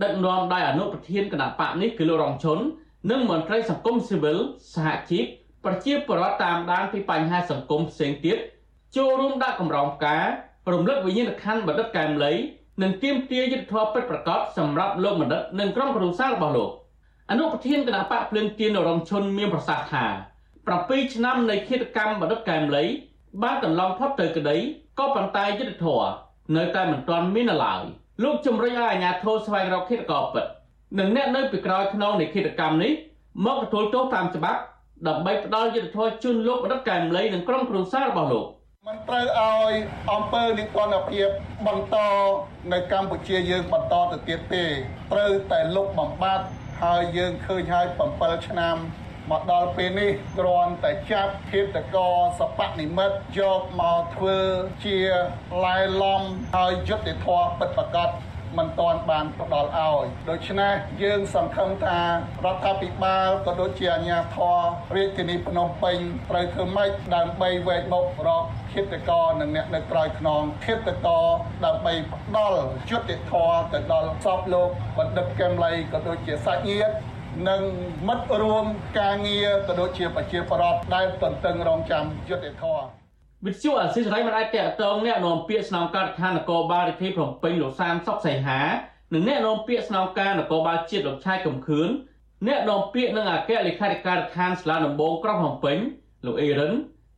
[0.03, 2.59] ដឹកនាំដោយអនុប្រធានគណៈបកនេះគឺលោករងឈុន
[3.11, 4.37] និងមន្ត្រីសង្គមស៊ីវិល
[4.73, 5.25] សហជីព
[5.63, 8.37] បប្រជាពលរដ្ឋតាមដានពីបញ្ហាសង្គមផ្សេងទៀត
[8.95, 10.23] ចូលរួមដាក់កម្រងផ្ការ
[10.71, 12.33] រំលឹកវិញ្ញាណក្ខន្ធបណ្ឌិតកែមលី
[12.81, 16.71] និងទាមទារយុត្តិធម៌ពិតប្រាកដសម្រាប់លោកបណ្ឌិតនិងក្រុមគ្រួសាររបស់លោក
[17.31, 20.05] អនុប្រធានគណៈបកភ្លើងទៀនរងឈុនមានប្រសាសន៍ថា
[20.59, 22.83] 7ឆ្នាំនៃឃាតកម្មបណ្ឌិតកែមលី
[23.43, 24.57] បានកន្លងផុតទៅក្តី
[24.99, 26.09] ក៏ប៉ុន្តែយុត្តិធម៌
[26.55, 27.81] នៅតែមិនទាន់មាននៅឡើយ
[28.23, 30.45] លោកជំរុញឲ្យអាជ្ញាធរស្វែងរកឃាតករពិត
[30.99, 32.91] និងអ្នកនៅពីក្រោយខ្នងនៃឃាតកម្មនេះ
[33.45, 34.61] មកទទួលទោសតាមច្បាប់
[35.07, 38.47] ដើម្បីផ្ដល់យុត្តិធម៌ជូនលោកបណ្ឌិតកែមលីនិងក្រុមគ្រួសាររបស់លោក
[38.87, 39.73] មិនត្រូវឲ្យ
[40.11, 41.29] អង្គើនិទានភាព
[41.67, 41.97] បន្ត
[42.73, 44.65] នៅកម្ពុជាយើងបន្តទៅទៀតទេ
[45.11, 46.45] ត្រូវតែលុបបំបាត់
[46.83, 47.87] ហើយយើងឃើញហើយ
[48.17, 48.75] 7ឆ្នាំ
[49.31, 54.37] មកដល់ពេលនេះគ្រាន់តែចាប់ឃាតករសពនិមិត្តយកមកធ្វើ
[54.85, 54.97] ជា
[55.65, 56.21] ឡែឡំ
[56.55, 58.09] ហើយយុត្តិធម៌ពិតប្រាកដ
[58.57, 64.59] មិនទាន់បានផ្ដល់ឲ្យដូច្នេះយើងសង្ឃឹមថារដ្ឋាភិបាលក៏ដូចជាអាជ្ញាធរ
[64.95, 65.97] រាជធានីភ្នំពេញ
[66.29, 71.25] ត្រូវធ្វើម៉េចដើម្បីវែកមុខរកឃាតករនិងអ្នកនៅក្រោយខ្នងឃាតករ
[71.65, 76.93] ដើម្បីផ្ដល់យុត្តិធម៌ទៅដល់សពលោកបណ្ឌិតកែមលីក៏ដូចជាសាច់ញាតិ
[77.49, 77.61] និង
[78.07, 78.65] មិត្តរួម
[78.99, 83.02] ការងារក៏ដូចជាប្រជាប្រដ្ឋដែលទន្ទឹងរង់ចាំយុត្តិធម៌
[83.47, 88.61] វិទ្យុអសិរ័យមិនអាចតកតងអ្នកនាំពាក្យស្នងការដ្ឋាននគរបាលរាជធានីភ្នំពេញលោកសានសុកសៃហា
[89.13, 91.89] និងអ្នកនាំពាក្យស្នងការនគរបាលជាតិលោកឆៃកំខឿន
[92.47, 95.77] អ្នកនាំពាក្យនិងអគ្គលេខាធិការដ្ឋានសាលាដំបងក្រុងភ្នំពេញ
[96.25, 96.73] លោកអេរិន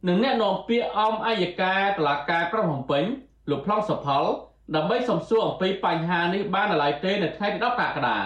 [0.08, 3.04] និងអ្នកនាំពាក្យអមអัยការតុលាការក្រុងភ្នំពេញ
[3.50, 4.24] លោកប្លង់សុផល
[4.76, 8.20] ដើម្បីសំសួរអំពីបញ្ហានេះបាននៅឡើយទេនៅថ្ងៃទី10កក្កដា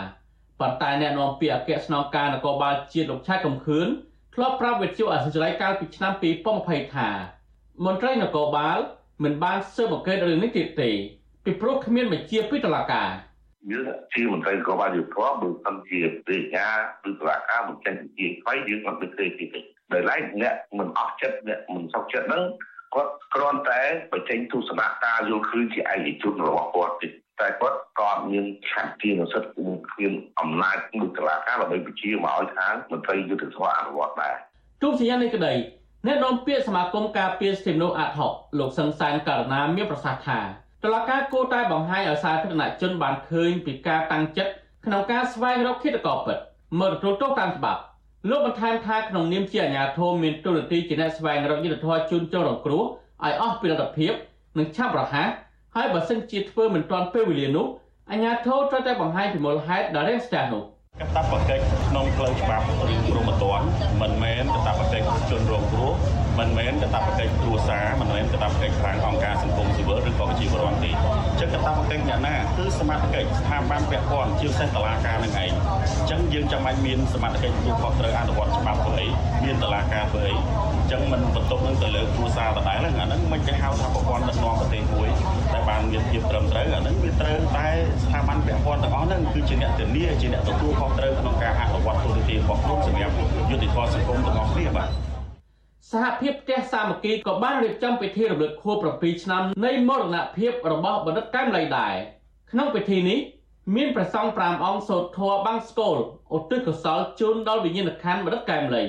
[0.60, 3.88] ប៉ុន្តែអ្នកនាំពាក្យអគ្គស្នងការនគរបាលជាតិលោកឆៃកំខឿន
[4.36, 6.14] ធ្លាប់ប្រាប់វិទ្យុអសិរ័យកាលពីឆ្នាំ
[6.54, 7.10] 2020ថា
[7.86, 8.80] មន្ត្រីនគរបាល
[9.24, 10.89] មិនបានស៊ើបអង្កេតរឿងនេះទៀតទេ
[11.46, 13.10] ពីព្រោះគ្មានបញ្ជាពីតុលាការ
[13.72, 16.76] យើងជាមន្ត្រីនគរបាលយុទ្ធភ័ពបើសិនជារាជការ
[17.10, 19.46] ឬតុលាការមិនចេញជាស្វ័យយើងអត់មានទេទេ
[19.94, 22.44] ដោយឡែកអ្នកមិនអស់ចិត្តអ្នកមិនសុខចិត្តហ្នឹង
[22.94, 27.08] គាត់គ្រាន់តែបញ្ចេញទស្សនៈការយល់ឃើញជាឯកជនរបស់គាត់ទេ
[27.39, 34.36] តែគាត់ក៏មានឆន្ទៈនិស្សិតគ្មានអំណាចមួយតុលាការដើម្បីបញ្ជាមកឲ្យខាងមន្ត្រីយុទ្ធសាស្ត្រអនុវត្តដែរ
[34.82, 35.54] ទោះជាយ៉ាងនេះក្តី
[36.06, 40.40] អ្នកនាំពាក្យសមាគមការពារសិទ្ធិមនុស្សអាត់ហុកលោកសឹងសានករណាមានប្រសាសន៍ថា
[40.84, 44.52] តឡការគោតែបង្ហាញឲ្យសាធារណជនបានឃើញពីការតាំងចិត្ត
[44.86, 46.38] ក្នុងការស្វែងរកឃាតករពិត
[46.80, 47.82] មកទទួលទោសតាមច្បាប់
[48.30, 52.84] លោកបន្ថែមថាក្នុងនាមជាអាជ្ញាធរមានទូរនទីជាអ្នកស្វែងរកយុត្តិធម៌ជូនចុងរងគ្រោះ
[53.26, 54.14] ឲ្យអស់ពីលទ្ធភាព
[54.58, 55.30] និងឆាប់រហ័ស
[55.76, 57.66] ហើយបើសិនជាធ្វើមិនទាន់ពេលវេលានោះ
[58.12, 60.64] អាជ្ញាធរត្រូវតែបង្ហាញពីមូលហេតុដែលរាំងស្ទះនោះ
[61.00, 63.62] កាតព្វកិច្ចក្នុងផ្លូវច្បាប់ឬព្រមត្តន
[64.02, 65.94] មិនមែនកាតព្វកិច្ចជនរងគ្រោះ
[66.40, 79.08] មិនមែនកាតព្វកិច្ចគ្រួសារមិនមែនកាតព្វកិច្ចខាងអង្គការសង្គមស៊ីវិលឬក៏ប្រជាពលរដ្ឋទេអញ្ចឹងកាតព្វកិច្ចអ្នកណាគឺសមត្ថកិច្ចស្ថាប័នពាក់ព័ន្ធជាពិសេសតុលាការនឹងឯងអញ្ចឹងយើងចាំបាច់មានសមត្ថកិច្ចទូខុសត្រូវអនុវត្តច្បាប់ធ្វើអី
[79.44, 85.38] មានតុលាការធ្វើអីអញ្ចឹងមិនបន្ទប់នឹងទៅលើគ្រួសារដដែលហ្នឹងអាហ្នឹងមិនគេហៅថាប្រព័ន្ធដឹកនាំប្រទេសមួយតែ
[85.70, 87.68] បានមានភាពត្រឹមត្រូវអាហ្នឹងវាត្រូវតែ
[88.04, 93.14] ស្ថាប័នពាក់ព័ន្ធទាំងអស់ហ្នឹងគឺជាអ្នកធានាជាអ្នកទទួលខុសត្រូវក្នុងការអនុវត្តទូរទស្សន៍របស់ខ្លួនសម្រាប់
[93.50, 94.90] យុទ្ធធម៌សង្គមទាំងអស់គ្នាបាទ
[95.92, 101.94] សហភាពផ្ទះសាមគ្គីក៏បានរៀបចំពិធីរំលឹកខួប7ឆ្នាំនៃមរណភាពរបស់បណ្ឌិតកែមលីដែរ
[102.52, 103.20] ក្នុងពិធីនេះ
[103.76, 105.98] មានព្រះសង្ឃ5អង្គសូត្រធម៌បាំងស្គល
[106.38, 108.84] ឧទ្ទិសកុសលជូនដល់វិញ្ញាណក្ខន្ធបណ្ឌិតកែមលី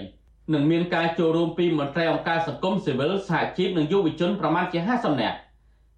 [0.52, 5.36] និងមានការចូលរួមពីមន្ត្រីអង្គការសង្គមស៊ីវិលសហជីពនិងយុវជនប្រមាណជា50នាក់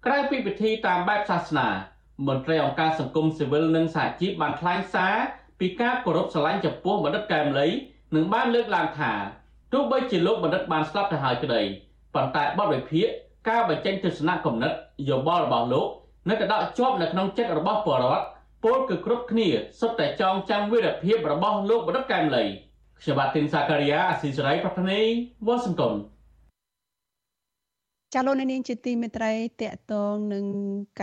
[0.07, 1.67] ក្រៅពីពិធីតាមបែបសាសនា
[2.27, 5.13] មន្ត្រីអង្គការសង្គមស៊ីវិលនិងសហជីពបានថ្លែងសារ
[5.59, 7.67] ពីការគោរពស្រឡាញ់ចំពោះបណ្ឌិតកែមលី
[8.15, 9.11] និងបានលើកឡើងថា
[9.73, 11.61] ទោះបីជាលោកបណ្ឌិតបានស្លាប់ទៅហើយក្តី
[12.15, 13.07] ប៉ុន្តែបទវិភាគ
[13.49, 14.73] ការបញ្ចេញទស្សនៈគំនិត
[15.09, 15.87] យោបល់របស់លោក
[16.29, 18.25] នៅតែដកជាប់នៅក្នុងចិត្តរបស់ពលរដ្ឋ
[18.63, 19.47] ពលគឺគ្រប់គ្នា
[19.79, 22.43] សុទ្ធតែចងចាំវីរភាពរបស់លោកបណ្ឌិតកែមលី
[23.01, 25.01] ខ្ញុំបាទទីនសាការីយ៉ាអស៊ីសេរីប្រធានី
[25.47, 25.95] វ៉ាស៊ីនតោន
[28.15, 30.45] ចាលោកនាងជាទីមេត្រីតកតងនឹង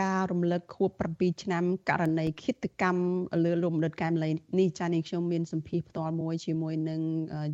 [0.01, 3.03] ការរំលឹកខួប7ឆ្នាំករណីឃាតកម្ម
[3.45, 7.01] លើលោកមនិតកែមលីនេះចានាងខ្ញុំមានសម្ភារផ្ទាល់មួយជាមួយនឹង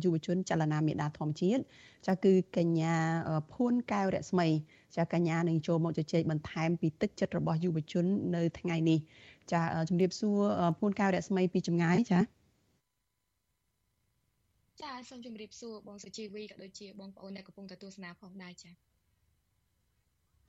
[0.03, 1.61] យុវជនចលនាមេដាធម្មជាតិ
[2.07, 2.95] ចាគឺកញ្ញា
[3.53, 4.47] ភួនកែវរស្មី
[4.95, 8.99] ចាកញ្ញានឹងចូលមកជជែកបន្ថែមពីទឹកចិត្តរបស់យុវជននៅថ្ងៃនេះ
[9.51, 10.39] ចាជំរាបសួរ
[10.79, 12.19] ភួនកែវរស្មីពីចម្ងាយចា
[14.81, 18.71] ចាសូមជម្រាបសួរបងសុជីវីក៏ដូចជាបងប្អូនអ្នកកំពុងទស្សនាផងដែរចា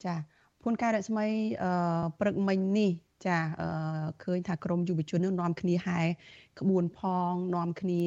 [0.04, 0.14] ចា
[0.62, 1.26] ភួនកែរស្មី
[1.62, 1.70] អឺ
[2.20, 2.90] ព្រឹកមិញនេះ
[3.26, 3.68] ចាអឺ
[4.24, 6.00] ឃើញថាក្រមយុវជននឹងនាំគ្នាហែ
[6.60, 8.02] ក្បួនផងនាំគ្នា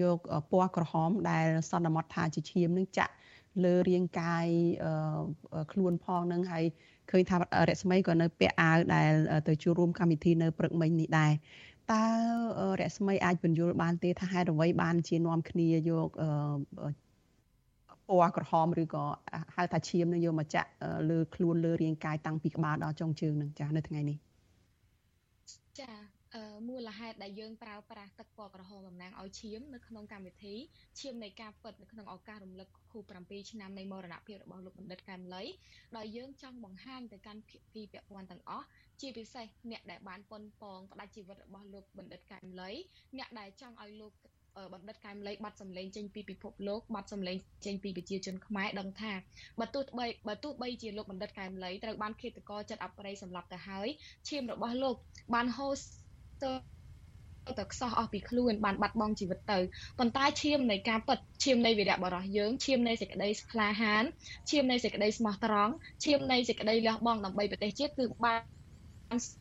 [0.00, 0.18] យក
[0.50, 3.12] ពណ៌ក្រហម ដែលសន្មត់ថាជាឈាមនឹងចាក់
[3.64, 4.46] លើរាងកាយ
[5.72, 6.64] ខ្លួនផងនឹងហើយ
[7.10, 7.36] ឃើញថា
[7.68, 9.12] រស្មីក៏នៅពាក់អាវដែល
[9.48, 11.32] ទៅចូលរួមកម្មវិធីនៅព្រឹកមិញនេះដែរ
[11.92, 12.04] តើ
[12.80, 16.08] រស្មីអាចបញ្យល់បានទេថាហេតុអ្វីបានជានាំគ្នាយក
[18.10, 19.04] ពណ៌ក្រហមឬក៏
[19.56, 20.68] ហៅថាឈាមនឹងយកមកចាក់
[21.10, 24.18] លើខ្លួនលើរាងកាយតាំងពីក្បាលដល់ចុងជើងនឹងចានៅថ្ងៃនេះ
[25.80, 25.92] ចា
[26.68, 30.54] មូលហេតុដែលយើងប្រើប្រាស់ទឹកពណ៌ក្រហមតំណាងឲ្យឈាមនៅក្នុងកម្មវិធី
[31.00, 35.42] ឈាមនៃការពិតនៅក្នុងឱកាសរំលឹកខួប7ឆ្នាំនៃមរណភាពរបស់លោកបណ្ឌិតកែមលី
[35.96, 38.66] ដោយយើងចង់បង្ហាញទៅកាន់ភាគីពាក់ព័ន្ធទាំងអស់
[39.00, 42.70] ជាពិសេសអ្នកដែលបានប៉ុនប៉ងផ្ដាច់ជីវិតរបស់លោកបណ្ឌិតកែមលី
[43.16, 44.12] អ្នកដែលចង់ឲ្យលោក
[44.72, 47.36] បណ្ឌិតកែមលីបាត់សម្លេងចេញពីពិភពលោកបាត់សម្លេង
[47.66, 49.12] ចេញពីប្រជាជនខ្មែរដឹងថា
[49.60, 53.88] បើទោះបីបើទោះបីជាលោកបណ្ឌិតកែមលីត្រូវបានឃាតករចិត្តអបរិយសម្លាប់ទៅហើយ
[54.28, 54.94] ឈាមរបស់លោក
[55.34, 55.72] បានហូរ
[56.42, 56.52] ទៅ
[57.58, 59.58] ទៅខ្សោះអស់ពីខ្លួនបានបាត់បង់ជីវិតទៅ
[59.98, 64.04] ប៉ុន្តែឈាមនៃការពិតឈាមនៃវីរៈបរិះយើងឈាមនៃសេចក្តីក្លាហាន
[64.50, 65.72] ឈាមនៃសេចក្តីស្មោះត្រង់
[66.04, 68.40] ឈាមនៃសេចក្តីលះបង់ដើម្បីប្រទេសជាតិគឺបាន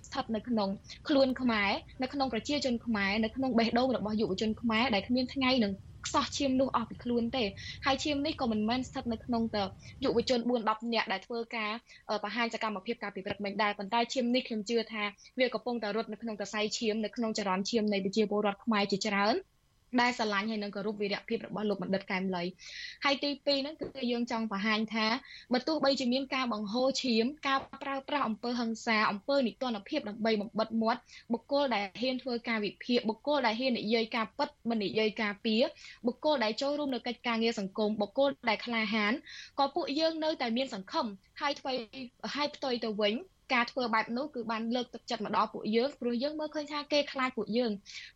[0.08, 0.70] ស្ថិតនៅក្នុង
[1.08, 1.72] ខ្លួនខ្មែរ
[2.04, 5.74] នៅក្នុងប្រជាជនខ្មែរនៅក្នុងបេះដូងរបស់យុវជនខ្មែរដែលគ្មានថ្ងៃនឹង
[6.08, 7.44] ខ្សោះឈាមនោះអស់ពីខ្លួនទេ
[7.86, 9.64] ហើយឈាមនេះក៏មិនមែនស្ថិតនៅក្នុងទៅ
[10.04, 11.72] យុវជន4 10នាក់ដែលធ្វើការ
[12.24, 15.04] បង្ហាញសកម្មភាពការពិព្រឹកមិនដែរប៉ុន្តែឈាមនេះខ្ញុំជឿថា
[15.40, 19.36] វាកំពុងតែរត់នៅក្នុងតសៃឈាមនៅក្នុងចរន្តឈាមនៃប្រជាពលរដ្ឋខ្មែរជាច្រើន
[20.02, 22.44] ដែលស្រឡាញ់ហើយនឹងគោរពវីរភាពរបស់លោកបណ្ឌិតកែមលី
[23.06, 25.08] ហើយទី2ហ្នឹងគឺយើងចង់បង្ហាញថា
[25.54, 31.00] បើទោះបីជាមានការបង្ហូរឈាមការប្រើប្រាស់អំពើហិង្សាអំពើនីតិរដ្ឋភាពដើម្បីបំបិតមាត់
[31.34, 35.56] បុគ្គលដែលហ៊ានធ្វើការវិភាគបុគ្គលដែលហ៊ាននិយាយការពិតមិននិយាយការពៀ
[36.08, 39.14] បុគ្គលដែលចូលរួមនៅកិច្ចការងារសង្គមបុគ្គលដែលក្លាហាន
[39.60, 41.06] ក៏ពួកយើងនៅតែមានសង្ឃឹម
[41.42, 43.16] ហើយធ្វើឲ្យផ្ទុយទៅវិញ
[43.54, 47.72] ការធ្វើបែបនោះគឺបានលើកទឹកចិត្តមកដល់ពួកយើងព្រោះយើងមើលឃើញថាគេខ្លាចពួកយើង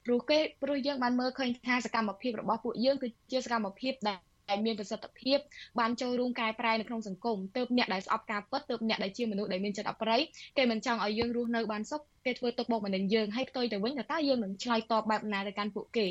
[0.06, 4.20] ព្រោះគេព្រោះយើងបានមើលឃើញថាសកម្មភាពរបស់ពួកយើងគឺជាសកម្មភាពដែល
[4.50, 5.38] ដែលមានប្រសិទ្ធភាព
[5.80, 10.22] បានចូលរួមកែប្រែនៅក្នុងសង្គមទើបអ្នកដែលស្អប់ការពិតទើបអ្នកដែលជាមនុស្សដែលមានចិត្តអប្រិយ
[10.58, 16.06] គេមិនចង់ឲ្យយើងរស់នៅបានសុខគេធ្វើទុកបុកម្នេញយើងហើយផ្ទុយទៅវិញថាតើយើងនឹងឆ្លើយតបបែបណាទៅកាន់ពួកគេ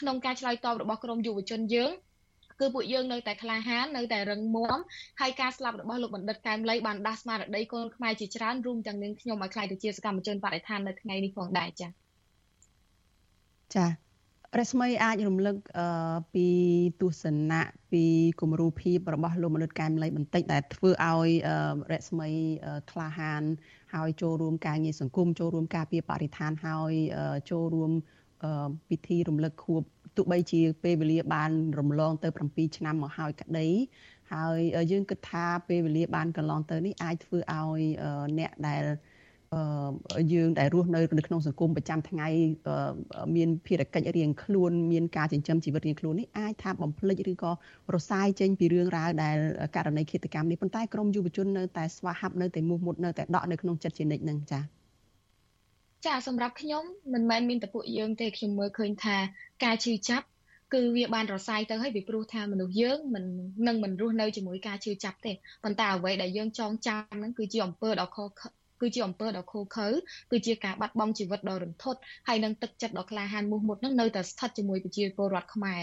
[0.00, 1.90] ក្នុងការឆ្លើយតបរបស់ក្រមយុវជនយើង
[2.60, 4.78] គឺពួកយើងនៅតែក្លាហាននៅតែរឹងមាំ
[5.20, 11.90] ហើយការស្លាប់របស់លោកបណ្ឌិតកែមលីបានដាស់ស្មារតីកូនខ្មែរជាច្រើនរួមទាំងនាងខ្ញុំឲ្យខ្លាយទៅជាសកម្មជនបរិស្ថាននៅថ្ងៃនេះផងដែរចា៎
[13.74, 14.08] ចា៎
[14.60, 15.56] រស្មីអាចរំលឹក
[16.34, 16.48] ពី
[17.00, 18.04] ទស្សនៈពី
[18.40, 21.28] គំរូភាពរបស់លោកមនិតកែមលីបន្តិចដែលធ្វើឲ្យ
[21.92, 22.28] រស្មី
[22.90, 23.42] ក្លាហាន
[23.94, 26.92] ហើយចូលរួមការងារសង្គមចូលរួមការពារបរិស្ថានហើយ
[27.50, 27.90] ចូលរួម
[28.88, 29.82] ពិធីរំលឹកខួប
[30.18, 33.68] ទោះបីជាពេលវេលាបានរំលងទៅ7ឆ្នាំមកហើយក្តី
[34.32, 34.58] ហើយ
[34.92, 37.80] យើងគិតថាពេលវេលាបានកន្លងទៅនេះអាចធ្វើឲ្យ
[38.38, 38.84] អ្នកដែល
[40.32, 42.28] យើងដែលរស់នៅនៅក្នុងសង្គមប្រចាំថ្ងៃ
[43.36, 47.52] មានភារកិច្ចរៀងខ្លួនមានការចិញ្ចឹមជីវិតរៀងខ្លួននេះអាចថាបំភ្លេចឬក៏
[47.94, 49.36] រសាយចេញពីរឿងរ៉ាវដែល
[49.76, 54.77] ករណីឃាតកម្មនេះប៉ុន្តែក្រមយុវជននៅតែស្វាហាប់នៅតែមោះមុតនៅតែដកនៅក្នុងចិត្តជានិច្ចនឹងចា៎
[56.06, 59.16] ចាសម្រាប់ខ្ញុំមិនមែនមានតែពួកយើងទេខ្ញុំមើលឃើញថា
[59.64, 60.26] ការឈឺចាប់
[60.72, 63.24] គឺវាបានរសាយទៅហើយពីព្រោះថាមនុស្សយើងមិន
[63.66, 65.32] នឹងមិនរស់នៅជាមួយការឈឺចាប់ទេ
[65.64, 68.28] ប៉ុន្តែអ្វីដែលយើងចងចាំហ្នឹងគឺជាអំពើដ៏ខុស
[68.80, 69.86] គឺជាអំពើដ៏ឃោរឃៅ
[70.30, 75.80] គឺជាការបាត់បង់ជីវិតដ៏រន្ធត់ហើយនឹងទឹកចិត្តដ៏ក្លាហានមោះមុតនឹងនៅតែស្ថិតជាមួយប្រជាពលរដ្ឋខ្មែរ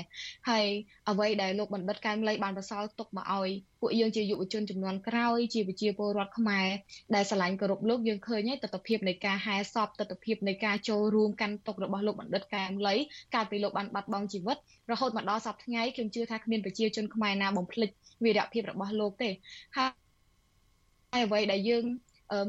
[0.50, 0.66] ហើយ
[1.10, 3.50] អ្វីដែលលោកបណ្ឌិតកែមលីបានបន្សល់ទុកមកឲ្យ
[3.82, 6.68] ពួកយើងជាយុវជនចំនួនក្រោយជាប្រជាពលរដ្ឋខ្មែរ
[7.16, 12.96] ដែលឆ្លាញ់គោរពលោកយើងឃើញហើយទស្សនវិជ្ជានៃការហែសពទស្សនវិជ្ជានៃការចូលរួមកាន់ទុករបស់លោកបណ្ឌិតកែមលី
[13.36, 14.58] កាលពីលោកបានបាត់បង់ជីវិត
[14.92, 17.90] រហូតមកដល់សប្តាហ៍ថ្ងៃខ្ញុំជឿថាគ្មានប្រជាជនខ្មែរណាបំភ្លេច
[18.24, 19.30] វីរភាពរបស់លោកទេ
[19.78, 19.90] ហើយ
[21.26, 21.84] អ្វីដែលយើង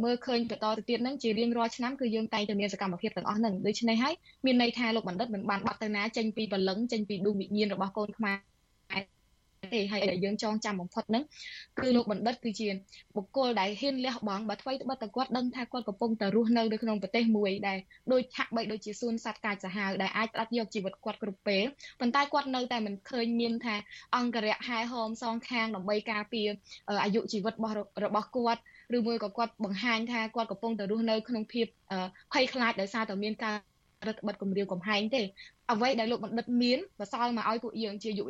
[0.04, 4.14] មើលឃើញបន្តទៅទៀតហ្នឹងជារៀងរាល់ឆ្នាំគឺយើងតែងតែមានសកម្មភាពទាំងអស់ហ្នឹងដូច្នេះហើយ
[4.46, 8.36] មានន័យថាលោកបណ្ឌិតមិនបានបាត់ទៅណាចេញពីបលឹងចេញពីដួងវិញ្ញាណរបស់កូនខ្មែរ
[9.74, 11.24] ទេហើយដែលយើងចងចាំបំផុតហ្នឹង
[11.78, 12.68] គឺលោកបណ្ឌិតគឺជា
[13.16, 17.78] បុគ្គលដែលហ៊ានលះបង់បើថ្មីត្បិតតែគាត់ដឹងថាគាត់កំពុងតែរស់នៅនៅក្នុងប្រទេសមួយដែល
[18.12, 21.64] ដូចហាក់បីដូចជាសួនសត្វកាចសាហាវដែលអាចផ្ដាច់យកជីវិតគាត់គ្រប់ពេល
[22.00, 23.76] ប៉ុន្តែគាត់នៅតែមិនឃើញមានថា
[24.16, 26.48] អង្គរៈហែហោមសងខាងដើម្បីការពារ
[27.04, 28.62] អាយុជីវិតរបស់របស់គាត់
[28.94, 31.66] ឬមួយក៏គាត់បង្ហាញថាគាត់កំពុងតែរស់នៅក្នុងភាព
[32.33, 33.57] ភ័យខ្លាចដោយសារតែមានការ
[34.07, 35.22] រដ្ឋបិទគម្រាមកំហែងទេ
[35.72, 38.29] អ្វីដែលលោកបណ្ឌិតមានបសល់មកឲ្យពួកយើងជាយុវ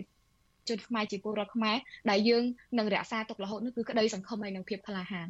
[0.69, 1.77] ជនខ្មែរជាពលរដ្ឋខ្មែរ
[2.11, 2.43] ដែលយើង
[2.79, 5.29] នឹងរក្សាទុករហូតនោះគឺក្តីសង្ឃឹមហើយនឹងភាពក្លាហាន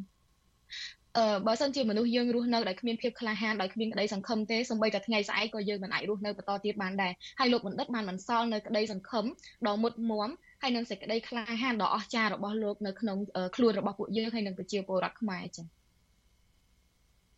[1.17, 9.25] អឺបើសិនជាមនុស្សយើងរស់នៅដោយគ្មានភាពក្លាហានដោយគ្មានក្តីសង្ឃឹមទេសូម្បីតែថ្ងៃស្អែកក៏យើងមិនអាចរស់នៅបន្តទៀតបានដែរហើយលោកបណ្ឌិតបានបន្សល់នៅក្តីសង្ឃឹម
[9.67, 10.29] ដ៏មុតមម
[10.61, 13.17] ហើយនឹងសេចក្តីក្លាហានដ៏អស្ចារ្យរបស់លោកនៅក្នុង
[13.55, 15.65] ខ្លួនរបស់ពួកយើងហើយនឹងប្រជាពលរដ្ឋខ្មែរចា៎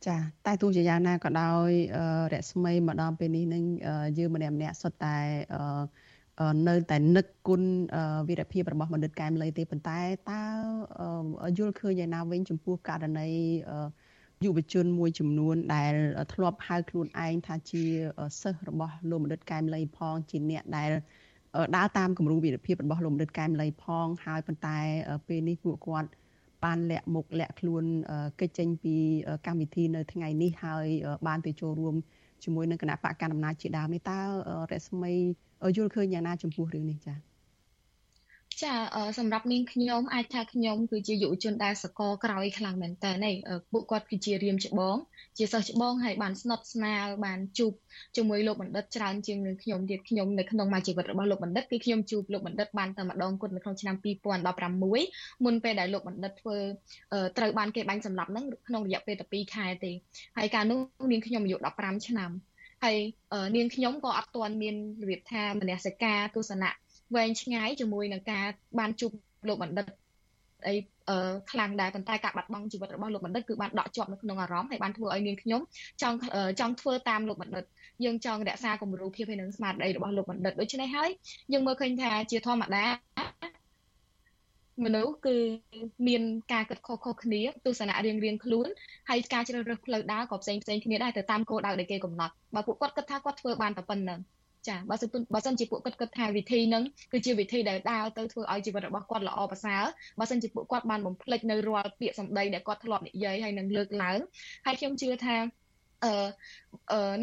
[0.05, 1.69] ចាតែទោះជាយ៉ាងណាក៏ដោយ
[2.34, 3.63] រស្មីមកដល់ពេលនេះនឹង
[4.17, 5.17] យើងម្នាក់ម្នាក់សុទ្ធតែ
[6.67, 7.62] នៅតែនឹកគុណ
[8.27, 9.99] វីរភាពរបស់បណ្ឌិតកែមលីទេប៉ុន្តែ
[10.32, 10.43] តើ
[11.58, 13.29] យល់ឃើញយ៉ាងណាវិញចំពោះករណី
[14.43, 15.93] យុវជនមួយចំនួនដែល
[16.34, 17.84] ធ្លាប់ហៅខ្លួនឯងថាជា
[18.41, 20.91] សិស្សរបស់លោកបណ្ឌិតកែមលីផងជាអ្នកដែល
[21.75, 24.77] ដើរតាមគំរូវិរភាពរបស់លោកមនិតកែមលីផងហើយប៉ុន្តែ
[25.27, 26.09] ពេលនេះពួកគាត់
[26.63, 27.83] បានលាក់មុខលាក់ខ្លួន
[28.41, 28.95] កិច្ចចេញពី
[29.47, 30.88] កម្មវិធីនៅថ្ងៃនេះហើយ
[31.27, 31.95] បានទៅចូលរួម
[32.43, 34.19] ជាមួយនឹងគណៈបកកណ្ដាលអំណាចជាដើមនេះតើ
[34.71, 35.13] រស្មី
[35.77, 37.28] យល់ឃើញយ៉ាងណាចំពោះរឿងនេះចា៎
[38.63, 38.73] ចា
[39.19, 43.35] សម្រាប់នាងខ្ញុំអាចថាខ្ញុំគឺជាយុវជនដែលសកលក្រោយខ្លាំងមែនតើនេះ
[43.71, 44.95] ពួកគាត់គឺជារៀមច្បង
[45.37, 47.73] ជាសិស្សច្បងហើយបានស្និទ្ធស្នាលបានជួប
[48.15, 53.95] ជាមួយលោកបណ្ឌិតច្រើនជាងនឹងខ្ញុំទៀតខ្ញុំនៅក្នុងមួយជីវិតរបស់លោកបណ្ឌិតគឺខ្ញុំជួបលោកបណ្ឌិតបានតែម្ដងគត់នៅក្នុងឆ្នាំ
[54.53, 56.57] 2016មុនពេលដែលលោកបណ្ឌិតធ្វើ
[57.37, 59.91] ត្រូវបានគេបាញ់សម្លាប់ហ្នឹងក្នុងរយៈពេលតែ2ខែទេ
[60.37, 60.79] ហើយកាលនោះ
[61.11, 62.31] នាងខ្ញុំអាយុ15ឆ្នាំ
[62.83, 62.97] ហើយ
[63.55, 66.69] នាងខ្ញុំក៏អត់ទាន់មានរបៀបថាមនសិការទស្សនៈ
[67.15, 68.45] វែងឆ្ងាយជាមួយនឹងការ
[68.79, 69.11] បានជួប
[69.47, 69.85] លោកបណ្ឌិត
[70.67, 70.73] អី
[71.51, 75.61] ខ្លាំងដែរប៉ុន្តែការបាត់បង់ជីវិតរបស់លោកបណ្ឌិតគឺបានដកជាប់នៅក្នុងអារម្មណ៍ហើយបានធ្វើឲ្យនាងខ្ញុំ
[76.01, 76.17] ចង់
[76.59, 77.63] ចង់ធ្វើតាមលោកបណ្ឌិត
[78.03, 81.09] យើងចង់រក្សាគំរូភាពហើយនឹងស្មារតីរបស់លោកបណ្ឌិតដូច្នេះហើយ
[81.53, 82.85] យើងមើលឃើញថាជាធម្មតា
[84.85, 85.35] មនុស្សគឺ
[86.07, 86.21] មាន
[86.53, 88.67] ការគិតខុសៗគ្នាទស្សនៈរៀងរៀងខ្លួន
[89.09, 94.19] ហើយការជ្រើសរើសផ្លូវដើរក៏ផ្សេងផ្សេងគ្នាដែរទៅតាមគោលដៅដែលគេកំណត់បើពួកគាត់គិតថាគាត់ធ្វើបានតែប៉ុណ្្នឹង
[94.69, 99.84] ចាបើសិនបើសិនជាពួកគាត់គិតថាវិធីហ្នឹងគឺជាវិធីដែលដើរទៅធ្វើឲ្យជីវិតរបស់គាត់ល្អប្រសើរ
[100.19, 104.19] បើសិនជាពួកគាត់បានបំភ្លេចនៅរាល់ពាក្យសម្ដីដែលគាត់ធ្លាប់និយាយហើយនឹងលើកឡើង
[104.65, 105.38] ហើយខ្ញុំជឿថា
[106.05, 106.13] អឺ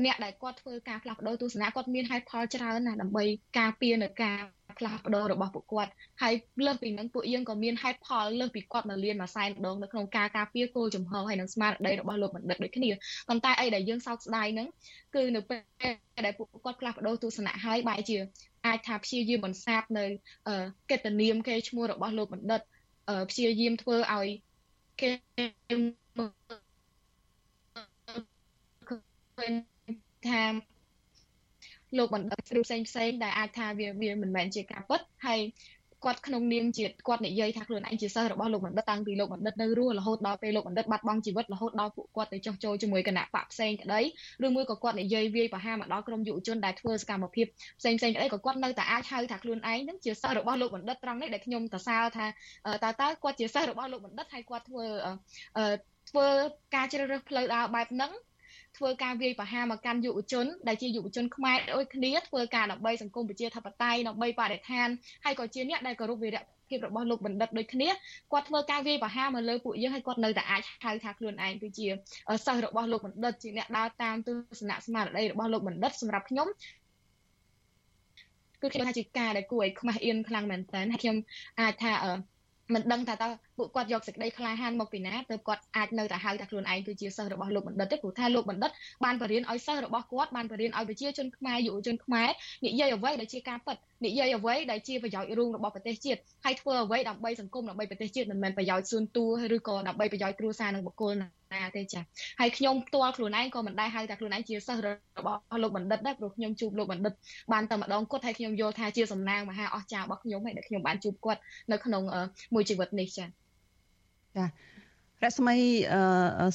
[0.05, 3.25] អ្នកដែលគាត់ធ្វើការផ្លាស់ប្ដូរទស្សនៈគាត់មានហេតុផលច្រើនណាស់ដើម្បី
[3.59, 4.39] ការពារនៅការ
[4.79, 5.91] ផ្លាស់ប្ដូររបស់ពួកគាត់
[6.23, 6.35] ហើយ
[6.67, 12.91] លើសពីนั้นពួកយើងក៏មានហេតុផលលើសពីគាត់នៅលៀនមួយសែនម្ដងនៅក្នុងការការពារគោលចំហហើយនឹងស្មារតីរបស់លោកបណ្ឌិតដូចគ្នា
[13.29, 14.69] ប៉ុន្តែអីដែលយើងសោកស្ដាយហ្នឹង
[15.15, 15.93] គឺនៅពេល
[16.27, 18.17] ដែលពួកគាត់ផ្លាស់ប្ដូរទស្សនៈហើយបែរជា
[18.67, 20.05] អាចថាព្យាយាមបន្សាបនៅ
[20.91, 22.61] កិត្តិនាមគេឈ្មោះរបស់លោកបណ្ឌិត
[23.31, 24.29] ព្យាយាមធ្វើឲ្យ
[25.01, 25.11] គេ
[29.39, 29.53] ឃើញ
[30.29, 30.43] ថា
[31.99, 35.41] លោកបណ្ឌិតឬផ្សេងផ្សេងដែលអាចថាវាវាមិនមែនជាការពិតហើយ
[36.05, 44.01] គាត់ក្នុងនាមជាគាត់និយាយថាខ្លួនឯងជាសិស្សរបស់លោកបណ្ឌិតតាំងពីលោកបណ្ឌិតនៅរស់រហូតដល់ពេលលោកបណ្ឌិតបាត់បង់ជីវិតរហូតដល់ពួកគាត់ទៅចោះចូលជាមួយគណៈបកផ្សេងក្តី
[44.45, 47.47] ឬមួយក៏គាត់និយាយវាយប្រហារមកដល់ក្រុមយុវជនដែលធ្វើសកម្មភាព
[47.81, 52.27] ផ្សេងផ្សេងក្តីក៏គាត់នៅតែអាចហៅថាខ្លួនឯងនឹងជាសិស្សរបស់លោកបណ្ឌិតត្រង់នេះដែលខ្ញុំសរសើរថា
[52.85, 54.85] តើតើគាត់ជាសិស្សរបស់លោកបណ្ឌិតហើយគាត់ធ្វើ
[56.11, 56.27] ធ្វើ
[56.75, 58.13] ការជ្រើសរើសផ្លូវដើរបែបហ្នឹង
[58.77, 64.89] ធ្វើការវាយប្រហារមកកាន់យុវជនដែលជាយុវជនខ្មែរដូចគ្នាធ្វើការដើម្បីសង្គមប្រជាធិបតេយ្យដើម្បីបរិស្ថាន
[65.25, 66.37] ហើយក៏ជាអ្នកដែលគោរពវីរ
[66.69, 67.89] ភាពរបស់លោកបណ្ឌិតដូចគ្នា
[68.33, 71.87] គាត់ធ្វើការវាយប្រហារមកលើពួកយើងហើយគាត់នៅតែអាចហៅថាខ្លួនឯងគឺជា
[72.47, 76.49] សិស្សរបស់លោកបណ្ឌិតជាអ្នកដើរតាមទស្សនៈស្មារតីរបស់លោកបណ្ឌិតសម្រាប់ខ្ញុំ
[78.63, 81.17] គឺខ្ញុំថាជាការដែលគួរឲ្យខ្មាស់អៀនខ្លាំងមែនតើហើយខ្ញុំ
[81.61, 81.93] អាចថា
[82.75, 88.71] មិនដឹងថាតើ ពួកគាត់យកសេចក្តីក្លាហានមកពីណាទើបគាត់អាចនៅតែហៅថាខ្លួនឯងគឺជាសិស្សរបស់លោកបណ្ឌិតទេព្រោះថាលោកបណ្ឌិត
[89.05, 92.29] បានបរៀនឲ្យសិស្សរបស់គាត់បានបរៀនឲ្យប្រជាជនខ្មែរយុវជនខ្មែរ
[92.67, 102.03] និយាយអ្វីដែលជាការពិតនិយាយអ្វីដែលជាប្រយោជន៍រួមរបស់ប្រទេសជាតិហើយធ្វើអ្វីដើម្បីសង្គមដើម្បីប្រទេសជាតិមិនមែនប្រយោជន៍ខ្លួនតួឬក៏ដើម្បីប្រយោជន៍គ្រួសារនិងបុគ្គលណាណាទេចា៎
[102.41, 104.89] ហើយខ្ញុំផ្ទាល់ខ្លួនឯងក៏មិនដែរហៅថាខ្លួនឯងជាសិស្សរ
[105.27, 107.13] បស់លោកបណ្ឌិតដែរព្រោះខ្ញុំជួបលោកបណ្ឌិត
[107.53, 111.41] បានតែម្ដងគាត់ហើយខ្ញុំយល់ថាជាសំណាងមហាអស្ចារ្យរបស់ខ្ញុំហើយដែលខ្ញុំបានជួបគាត់
[111.73, 112.03] នៅក្នុង
[112.55, 113.46] មួយជីវិតនេះចា៎
[114.37, 114.47] ចា
[115.25, 115.57] រស្មី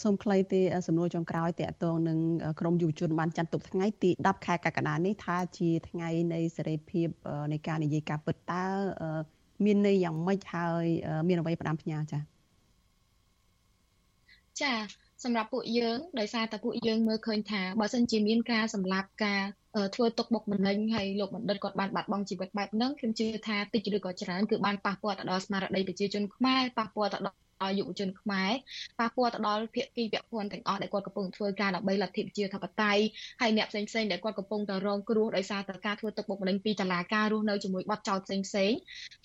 [0.03, 2.19] សូមខ្លីទេសំណួរចុងក្រោយតកតងនឹង
[2.59, 7.07] ក្រមយុវជនបានចាត់ទុកថ្ងៃទី10ខែកក្កដានេះថាជាថ្ងៃនៃសេរីភាព
[7.51, 8.65] នៃការនិយាយការពិតតើ
[9.65, 10.85] មានន័យយ៉ាងម៉េចហើយ
[11.27, 12.21] មានអ្វីផ្ដាំផ្ញើចា៎
[14.61, 14.73] ចា
[15.23, 19.41] សម្រាប់ពួកយើងដោយសារតែពួកយើងមើលឃើញថាបើសិនជាមានការសម្លាប់ការ
[19.95, 28.51] ធ្វើទុកបុកម្នេញហើយលោកបណ្ឌិតគាត់បានបាត់បង់ជីវិតបែបហ្នឹងខ្ញុំជឿថាតិចឬក៏ច្រើនគឺបានប៉ះពាល់ទៅដល់ស្មារតីប្រជាជនខ្មែរប៉ះពាល់ទៅដល់ ដល់យុវជនខ្មែរ
[28.99, 33.03] ប៉ះពាល់ទៅដល់ភាគីពាក់ព័ន្ធទាំងអស់ដែលគាត់កំពុងធ្វើការដើម្បីលទ្ធិប្រជាធិបតេយ្យ
[33.41, 38.71] ហើយអ្នកផ្សេងផ្សេងដែលគាត់កំពុងតែរងគ្រោះដោយសារតែការធ្វើទឹកបុកម្នេញពីតឡាការរស់នៅជាមួយបទចោទផ្សេងផ្សេង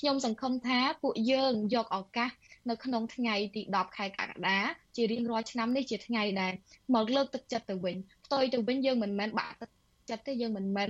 [0.00, 2.30] ខ្ញុំសង្ឃឹមថាពួកយើងយកឱកាស
[2.70, 4.58] នៅក្នុងថ្ងៃទី10ខែកក្កដា
[4.96, 6.52] ជារៀងរាល់ឆ្នាំនេះជាថ្ងៃដែល
[6.94, 7.96] មកលើកទឹកចិត្តទៅវិញ
[8.26, 9.70] ផ្ទុយទៅវិញយើងមិនមែនបាក់ទឹក
[10.10, 10.88] ចិត្តទេយើងមិនមែន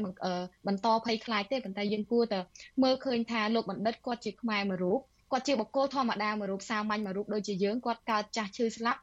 [0.67, 2.39] បន្តភ័យខ្លាចទេប៉ុន្តែយើងគួរតែ
[2.83, 5.01] មើលឃើញថាលោកបណ្ឌិតគាត់ជាខ្មែរមួយរូប
[5.33, 9.03] គាត់ជាបុគ្គលធម្មតាមួយរូបសាមញ្ញមួយរូបដូចជាយើងគាត់កើតចាស់ឈឺស្លាប់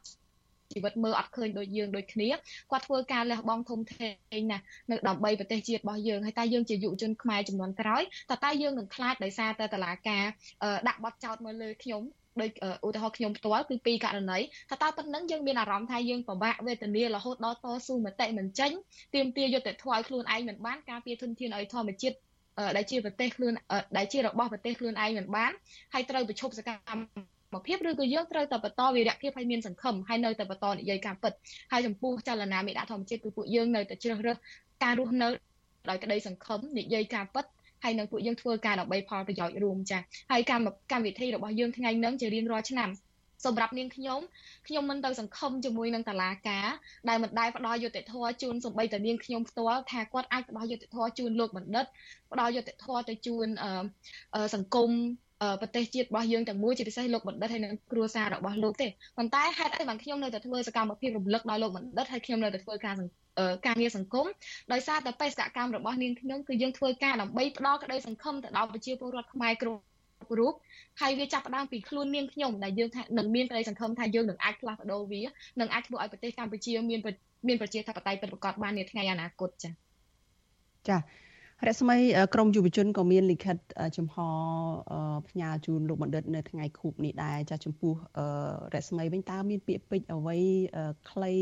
[0.72, 2.28] ជីវិតមើលអត់ឃើញដូចយើងដូចគ្នា
[2.70, 4.08] គាត់ធ្វើការលះបង់ធំធេ
[4.40, 10.24] ងណាស់នៅដើម្បីប្រទេសជាតិរបស់យើងហើយតែយើងជាយុវជនខ្មែរចំនួនក្រោយតើតើយើងនឹងខ្លាចដោយសារតែតឡាការ
[10.88, 12.02] ដាក់បទចោទមកលើខ្ញុំ
[12.40, 12.50] ដោយ
[12.86, 14.38] ឧទាហរណ៍ខ្ញុំផ្ទាល់គឺពីរករណី
[14.70, 18.72] ថាតើប៉ុណ្ណឹងយើងមានអារម្មណ៍ថាយើងពិបាកវេទនារហូតដល់តស៊ូមតិមិនចេញ
[19.14, 22.16] ទាមទារយុត្តិធម៌ឲ្យខ្លួនឯងមិនបានការពារធនធានឲ្យធម្មជាតិ
[22.76, 23.52] ដែលជាប្រទេសខ្លួន
[23.98, 25.52] ដែលជារបស់ប្រទេសខ្លួនឯងមិនបាន
[25.94, 31.32] ហើយត្រូវប្រឈប់សកម្មភាពឬក៏យើងត្រូវតែបន្តវិរៈភាពឲ្យមានសង្ឃឹមហើយនៅតែបន្តនិយាយការពិត
[31.72, 34.36] ហើយចំពោះចលនាមេដាធម្មជាតិគឺពួកយើងនៅតែជ្រើសរើស
[34.82, 35.28] ការរស់នៅ
[35.90, 37.44] ដោយក្តីសង្ឃឹមនិយាយការពិត
[37.84, 39.98] ហើយនឹងពួកយើងធ្វើការដើម្បីផលប្រយោជន៍រួមចា
[40.30, 42.90] ហើយកម្មកម្មវិធីរបស់យើងថ្ងៃហ្នឹងជារៀងរាល់ឆ្នាំ
[43.46, 44.20] សម្រាប់នាងខ្ញុំ
[44.68, 46.68] ខ្ញុំមិនទៅសង្ឃឹមជាមួយនឹងតាលាការ
[47.08, 51.86] ដែលមិនដែលផ្ដល់យុត្តិធម៌ជូនសំបីតានាងខ្ញុំផ្ទាល់ថាគាត់អាចផ្ដល់យុត្តិធម៌ជូនលោកបណ្ឌិត
[52.32, 53.46] ផ្ដល់យុត្តិធម៌ទៅជូន
[54.54, 54.90] សង្គម
[55.60, 62.94] ប្រទេសជាតិរបស់យើងទាំងមួយជាពិសេសលោកបណ្ឌិតហើយនិងគ្រួសាររបស់លោកទេប៉ុន្តែហេតុអីបានខ្ញុំនៅតែធ្វើសកម្មភាពរំលឹកដល់លោកបណ្ឌិតហើយខ្ញុំនៅតែធ្វើការ
[63.66, 64.26] ការងារសង្គម
[64.72, 69.82] ដោយសារតែបេសកកម្មរបស់នាងខ្ញុំគឺយើងធ្វើការដើម្បីផ្ដល់ក្តីសង្ឃឹមទៅដល់ប្រជាពលរដ្ឋខ្មែរគ្រប់
[70.38, 70.52] រូប
[71.00, 75.22] ហើយវាចាប់ផ្ដើមពីខ្លួននាងខ្ញុំដែលយើងថានឹងមានក្តីសង្ឃឹមថាយើងនឹងអាចផ្លាស់ប្ដូរវា
[75.60, 77.00] នឹងអាចធ្វើឲ្យប្រទេសកម្ពុជាមាន
[77.48, 79.72] មានប្រជាធិបតេយ្យពិតប្រាកដបាននាថ្ងៃអនាគតចា៎
[80.88, 81.00] ចា៎
[81.68, 81.96] រស្មី
[82.34, 83.56] ក្រមយុវជនក៏មានលិខិត
[83.96, 84.16] ចំហ
[85.28, 87.94] ផ្ញើជូនលោកបណ្ឌិតនៅថ្ងៃខួបនេះដែរចាចំពោះ
[88.74, 90.36] រស្មីវិញតើមានពាក្យពេចន៍អ្វី
[91.10, 91.32] ខ្លី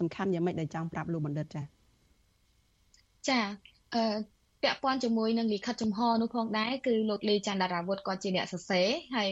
[0.00, 1.62] សំខាន់យ៉ាងម៉េចដែលចង់ប្រាប់លោកបណ្ឌិតចា
[3.28, 3.40] ចា
[3.94, 4.33] អឺ
[4.64, 9.30] ពាក់ព័ន្ធជាមួយនឹងលិខិតចំហនោះផងដែរគឺលោកលីចន្ទរាវុធក៏ជាអ្នកសរសេរហើយ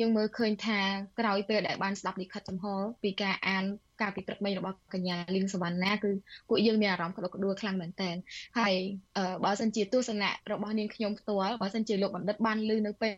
[0.00, 0.80] យើងមើលឃើញថា
[1.18, 2.64] ក្រោយពេលដែលបានស្ដាប់លិខិតចំហ
[3.02, 3.64] ពីការអាន
[4.00, 6.10] ការពិព្រឹកមិញរបស់កញ្ញាលីងសវណ្ណាគឺ
[6.48, 8.10] ពួកយើងមានអារម្មណ៍ក្តុកក្តួលខ្លាំងមែនតើ
[8.58, 8.74] ហើយ
[9.44, 13.12] បើសិនជាទស្សនៈរបស់នាងខ្ញុំផ្ទាល់បើសិនជាលោកបណ្ឌិតបានឮនៅពេល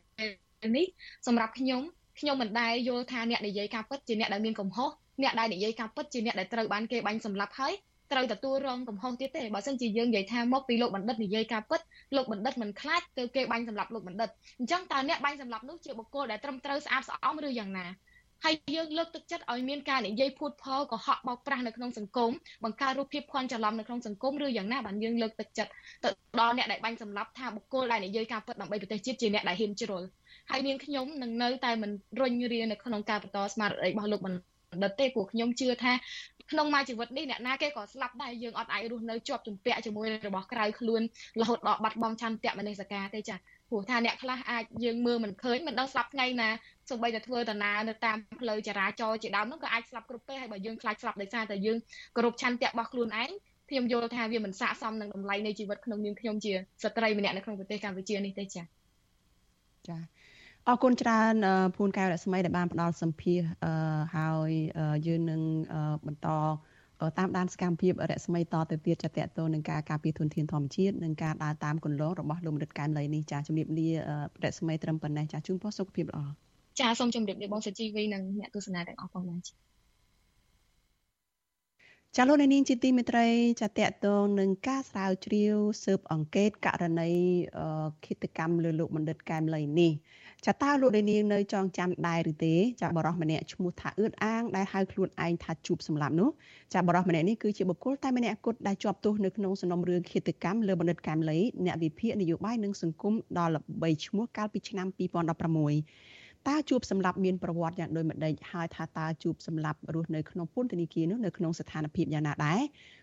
[0.76, 0.86] នេះ
[1.26, 1.80] សម្រាប់ខ្ញុំ
[2.20, 4.90] ខ្ញុំមិនដែលយល់ថាអ្នកនិយាយការពិតជាអ្នកដែលមានកំហុស
[5.22, 7.74] អ្នកដែលនិយាយការពិតជាអ្នកដែលត្រូវបានគេបាញ់សម្លាប់ហើយ
[8.12, 11.80] ត្រូវទទួលរងកំហុសទៀតទេបើមិនជាយើងនិយាយថាមកពីលោកបណ្ឌិតនិយាយការពិត
[12.16, 17.86] លោកបណ្ឌិតមិនខ្លាចទៅគេបាញ់សម្លាប់លោកបណ្ឌិតអញ្ចឹងតើអ្នកបាញ់សម្លាប់នោះជាបុគ្គលដែលត្រឹមត្រូវស្អាតស្អំឬយ៉ាងណា
[18.44, 22.30] ហើយយើងលើកទឹកចិត្តឲ្យមានការនិយាយភូតផលកុហកបោកប្រាស់នៅក្នុងសង្គម
[22.64, 25.70] បង្កើតរូបភាពភ័ន្តច្រឡំនៅក្នុងសង្គមឬយ៉ាងណាបានយើងលើកទឹកចិត្ត
[26.04, 26.08] ទៅ
[26.40, 30.02] ដល់អ្នកដែលបាញ់សម្លាប់ថាបុគ្គលដែលនិយាយការពិតដើម្បីប្រទេសជាតិជាអ្នកដែលហ៊ានជ្រុល
[30.50, 31.90] ហើយនាងខ្ញុំនឹងនៅតែមិន
[32.20, 34.51] រុញរានៅក្នុងការបន្តស្មារតីរបស់លោកបណ្ឌិត
[34.98, 35.92] ទេព្រោះខ្ញុំជឿថា
[36.52, 41.02] ក្នុងមួយជីវិតនេះអ្នកណាគេក៏ស្លាប់ដែរយើងអត់អាចរស់នៅជាប់ជំពាក់ជាមួយរបស់ក្រៅខ្លួន
[41.40, 43.36] រហូតដល់បាត់បង់ឆន្ទៈមនសិការទេចា
[43.68, 46.48] ព្រោះថាអ្នកខ្លះអាចយើងមើលមិនឃើញមិនដឹងស្លាប់ថ្ងៃណា
[46.90, 51.78] សូម្បីតែធ្វើដំណើរនៅតាមផ្លូវចរាចរណ៍ជាដើមនោះក៏អាចស្លាប់គ្រប់ពេលហើយបើយើងខ្លាចស្លាប់ដោយសារតែយើង
[52.16, 53.30] គោរពឆន្ទៈរបស់ខ្លួនឯង
[53.70, 56.52] ខ្ញុំយល់ថាវាមិនស័ក្តិសមនឹងតម្លៃនៃជីវិតក្នុងនាមខ្ញុំជា
[56.82, 58.64] ស្ត្រីម្នាក់នៅក្នុងប្រទេសកម្ពុជានេះទេចា៎
[59.88, 60.21] ចា៎
[60.68, 61.34] អរគុណច្រើន
[61.76, 63.40] ភួនកែវរស្មីដែលបានផ្ដល់សម្ភារ
[64.16, 64.50] ហើយ
[65.06, 65.40] យើងនឹង
[66.06, 66.28] បន្ត
[67.18, 73.88] តាមដានសកម្មភាពរស្មីតទៅទៀតចាតតទៅនឹងការការពារធនធានធម្មជាតិនិងការដើរតាមគន្លងរបស់លោកមនិតកែមលីនេះចាជំរាបលា
[74.44, 76.20] រស្មីត្រឹមប៉ុណ្ណេះចាជូនពរសុខភាពល្អ
[76.80, 79.40] ចាសូមជម្រាបលាបងសុជីវីនិងអ្នកទស្សនាទាំងអស់ផងដែរ
[82.16, 83.26] ចាលោកនាងជាទីមេត្រី
[83.60, 83.70] ចាត
[84.06, 87.10] តងនឹងការស្រាវជ្រាវស៊ើបអង្កេតករណី
[88.04, 89.92] ឃាតកម្មលើលោកបណ្ឌិតកែមលីនេះ
[90.46, 96.30] ចាតើលោកនាងនៅចងចាំដែរឬទេចាបរោះម្នាក់ឈ្មោះថាអឿតអាងដែលហៅខ្លួនឯងថាជួបសម្លាប់នោះ
[96.74, 112.60] ចាបរោះម្នាក់នេះគឺជាបុគ្គលតែម្នាក់គត់ដែលជាប់ទោសនៅក្នុងសំណុំរឿងឃាតកម្មលើបណ្ឌិតកែមលីអ្នកវិភាគនយោបាយនិងសង្គមដល់ល្បីឈ្មោះកាលពីឆ្នាំ2016តើជួបសម្លាប់មានប្រវត្តិយ៉ាងដូចម្ដេចហើយថាតើជួបសម្លាប់រស់នៅក្នុងពន្ធនាគារនោះនៅក្នុងស្ថានភាពយ៉ាងណាដែរ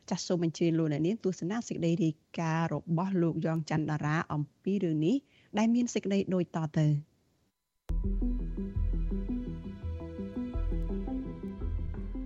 [0.09, 5.15] ចាសសូមអញ្ជើញលោកអ្នកនាងទស្សនាសេចក្តីរាយការណ៍របស់លោកយ៉ងច័ន្ទតារាអំពីរឿងនេះ
[5.57, 7.08] ដែលមានសេចក្តីដូចតទៅ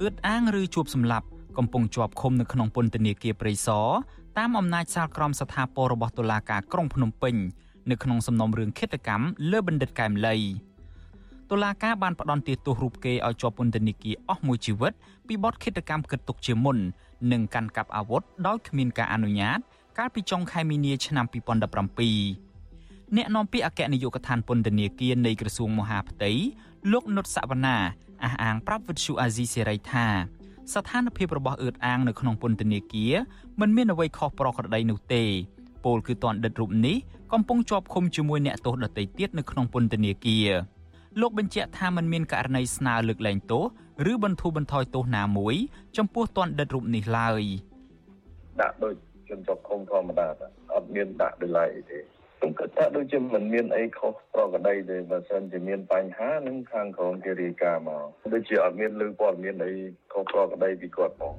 [0.01, 3.87] អឿតអាងឬជួបសម្លាប់កំពុងជាប់ឃុំនៅក្នុងពន្ធនាគារព្រៃសរ
[4.37, 7.35] តាមអំណាចសាលក្រមស្ថាពររបស់តុលាការក្រុងភ្នំពេញ
[7.89, 10.35] នៅក្នុងសំណុំរឿងឃាតកម្មលើបណ្ឌិតកែមលី
[11.51, 14.93] តុលាការបានផ្ដន្ទាទោសរូបគេឲ្យជាប់ពន្ធនាគារអស់មួយជីវិត
[15.27, 16.77] ពីបទឃាតកម្មគិតទុកជាមុន
[17.31, 19.59] និងកាន់កាប់អាវុធដោយគ្មានការអនុញ្ញាត
[19.97, 22.52] កាលពីចុងខែមីនាឆ្នាំ2017
[23.17, 26.31] អ្នកនាំពាក្យអគ្គនាយកដ្ឋានពន្ធនាគារនៃក្រសួងមហាផ្ទៃ
[26.91, 27.77] លោកនុតសវណ្ណា
[28.23, 30.07] អះអាងប្រាប់វិទ្យុអាស៊ីសេរីថា
[30.73, 33.13] ស្ថានភាពរបស់អឿតអាងនៅក្នុងពន្ធនាគារ
[33.59, 35.23] មិនមានអ្វីខុសប្រក្រតីនោះទេ
[35.83, 36.97] ពលគឺតនដិតរូបនេះ
[37.33, 40.49] កំពុងជាប់ឃុំជាមួយអ្នកទោសដទៃទៀតនៅក្នុងពន្ធនាគារ
[41.21, 43.63] លោកបញ្ជាក់ថាมันមានករណីស្នើលើកលែងទោស
[44.11, 45.55] ឬបន្ធូរបន្ថយទោសណាមួយ
[45.97, 47.43] ចំពោះតនដិតរូបនេះឡើយ
[48.61, 48.93] ដាក់ដូច
[49.29, 50.27] ជនជាប់ឃុំធម្មតា
[50.73, 52.12] អត់មានដាក់ដោយឡែកទេ
[52.43, 59.71] ខ្ញុំគិតថាដូចជាមិនមានអីខុសប្រក្រតីទេបើសិនជាមានបញ្ហានឹងខាងក្រមគេរាយការណ៍មកដូចជាអត់មានលើព័ត៌មានអី
[60.13, 61.33] ខុសប្រក្រតីពីគាត់ផង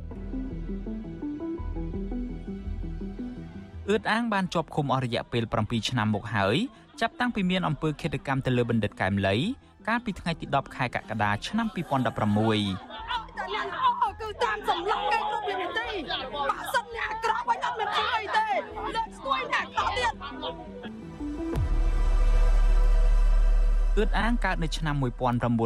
[3.88, 6.56] អឿតអាងបានជាប់ឃុំអស់រយៈពេល7ឆ្នាំមកហើយ
[7.00, 9.36] ចាប់តាំងពីមានអំពើឃាតកម្មទៅលើបណ្ឌិតកែមលី
[9.88, 11.76] កាលពីថ្ងៃទី10ខែកក្កដាឆ្នាំ2016
[14.20, 15.88] គឺតាមសម្លឹងគេគ្រប់វិធី
[16.34, 16.44] បើ
[16.74, 18.46] សិនអ្នកអាក្រក់វិញអត់មានអីទេ
[18.94, 20.83] លើកស្ទួយអ្នកអាក្រក់ទៀត
[23.98, 24.94] អឿតអាងកើតនៅឆ្នាំ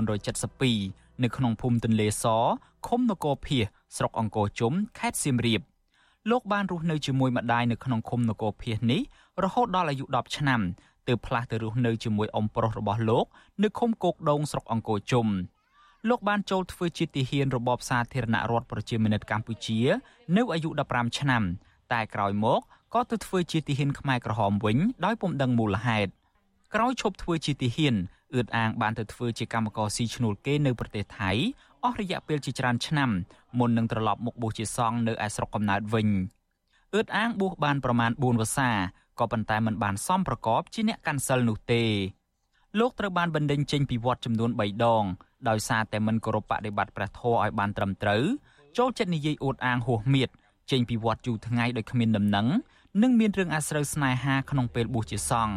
[0.07, 2.25] 1972នៅក្នុងភូមិទន្លេស
[2.87, 3.65] ឃុំនគរភៀស
[3.97, 5.61] ស្រុកអង្គរជុំខេត្តសៀមរាប
[6.31, 9.01] លោកបានរស់នៅជាមួយម្ដាយនៅក្នុងឃុំនគរភាសនេះ
[9.45, 10.61] រហូតដល់អាយុ10ឆ្នាំ
[11.09, 13.27] ទើបផ្លាស់ទៅរស់នៅជាមួយអ៊ំប្រុសរបស់លោក
[13.63, 15.27] នៅឃុំគោកដូងស្រុកអង្គរជុំ
[16.09, 19.79] លោកបានចូលធ្វើជាទាហានរបបសាធារណរដ្ឋប្រជាមានិតកម្ពុជា
[20.37, 21.43] នៅអាយុ15ឆ្នាំ
[21.93, 22.61] តែក្រោយមក
[22.95, 26.11] ក៏ទៅធ្វើជាទាហានខ្មែរក្រហមវិញដោយពុំដឹងមូលហេតុ
[26.75, 27.97] ក្រោយឈប់ធ្វើជាទាហាន
[28.35, 31.31] អឿតអាងបានទៅធ្វើជាកម្មករស៊ីឈ្នួលគេនៅប្រទេសថៃ
[31.85, 33.11] អស់រយៈពេលជាច្រើនឆ្នាំ
[33.59, 36.09] មុននឹងត្រឡប់មកបួសជាសង្ឃនៅឯស្រុកកំណើតវិញ
[36.95, 38.71] អឿតអាងបួសបានប្រមាណ4វស្សា
[39.19, 41.85] ក៏ប៉ុន្តែមិនបានសមប្រកបជាអ្នកកាន់សិលនោះទេ
[42.79, 45.05] លោកត្រូវបានបណ្ដេញចេញពីវត្តចំនួន3ដង
[45.49, 48.23] ដោយសារតែមិនគោរពបដិបត្តិព្រះធម៌ឲ្យបានត្រឹមត្រូវ
[48.79, 50.29] ចូលចិត្តនិយាយអួតអាងហួសមៀត
[50.71, 52.47] ចេញពីវត្តយូរថ្ងៃដោយគ្មានដំណឹង
[53.03, 55.57] និងមានរឿងអាស្រូវស្នេហាក្នុងពេលបួសជាសង្ឃ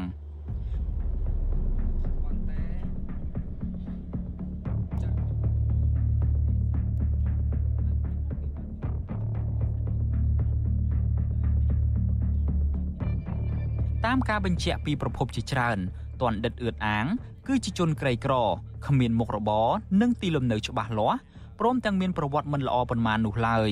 [14.11, 15.77] តាមការបញ្ជាក់ពីប្រភពជាច្រើន
[16.21, 17.05] ទណ្ឌិតអឿតអាង
[17.47, 18.33] គឺជាជនក្រីក្រ
[18.87, 19.67] គ្មានមុខរបរ
[20.01, 21.17] និងទីលំនៅច្បាស់លាស់
[21.59, 23.69] ព្រមទាំងមានប្រវត្តិមិនល្អប៉ុន្មាននោះឡើយ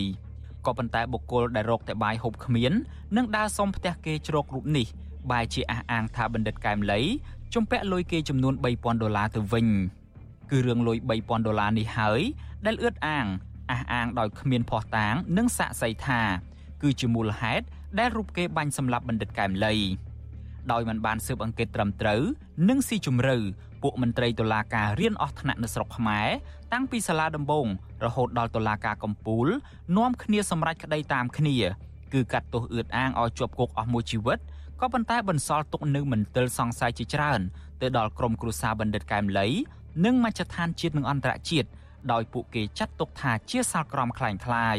[0.66, 2.72] ក៏ប៉ុន្តែបុគ្គលដែលរកតែបាយហូបគ្មាន
[3.18, 4.88] និងដើរសុំផ្ទះគេជ្រករូបនេះ
[5.32, 7.00] បែរជាអះអាងថាបណ្ឌិតកែមលី
[7.54, 9.68] ជំពាក់លុយគេចំនួន3000ដុល្លារទៅវិញ
[10.52, 12.22] គឺរឿងលុយ3000ដុល្លារនេះហើយ
[12.66, 13.26] ដែលអឿតអាង
[13.72, 16.22] អះអាងដោយគ្មានភ័ស្តុតាង និងសាក់សីថា
[16.82, 17.66] គឺជាមូលហេតុ
[18.00, 19.76] ដែលរូបគេបាញ់សម្លាប់បណ្ឌិតកែមលី
[20.73, 22.23] ដោយមិនបានស៊ើបអង្កេតត្រឹមត្រូវ
[22.69, 23.37] និងស៊ីជម្រៅ
[23.83, 26.29] ពួកមន្ត្រីតុលាការរៀនអស់ថ្នាក់នៅស្រុកខ្មែរ
[26.73, 27.67] តាំងពីសាលាដំបង
[28.05, 29.47] រហូតដល់តុលាការកំពូល
[29.97, 31.57] នាំគ្នាសម្រេចក្តីតាមគ្នា
[32.13, 34.39] គឺកាត់ទោសអឿតអាងឲ្យជាប់គុកអស់មួយជីវិត
[34.81, 37.41] ក៏ប៉ុន្តែបន្សល់ទុកនៅមន្ទិលសង្ស័យជាច្រើន
[37.81, 39.49] ទៅដល់ក្រុមគ្រួសារបណ្ឌិតកែមលី
[40.05, 41.69] និងមជ្ឈដ្ឋានជាតិនិងអន្តរជាតិ
[42.13, 44.79] ដោយពួកគេចាត់ទុកថាជាសាលក្រមคล้ายคล้าย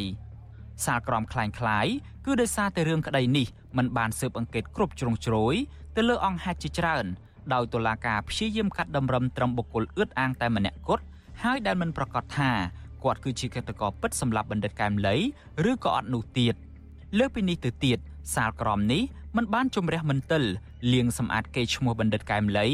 [0.85, 1.87] សាលក្រមคล้ายคล้าย
[2.25, 3.47] គឺដោយសារតែរឿងក្តីនេះ
[3.77, 5.55] มันបានស៊ើបអង្កេតគ្រប់ជ្រុងជ្រោយ
[5.96, 7.04] ទៅលើអង្គហេតុជាច្រើន
[7.52, 11.04] ដោយតុលាការព្យាយាមកាត់តម្រឹមត្រឹមបុគ្គលអឿតអាងតែម្នាក់គត់
[11.42, 12.50] ហើយដែលមិនប្រកាសថា
[13.04, 15.16] គាត់គឺជាកតកពិតសម្រាប់បណ្ឌិតកែមលី
[15.70, 16.54] ឬក៏អត់នោះទៀត
[17.18, 17.98] លើពីនេះទៅទៀត
[18.34, 19.02] សាលក្រមនេះ
[19.36, 20.42] មិនបានជំរះមន្ទិល
[20.92, 22.66] លៀងសម្អាតគេឈ្មោះបណ្ឌិតកែមលី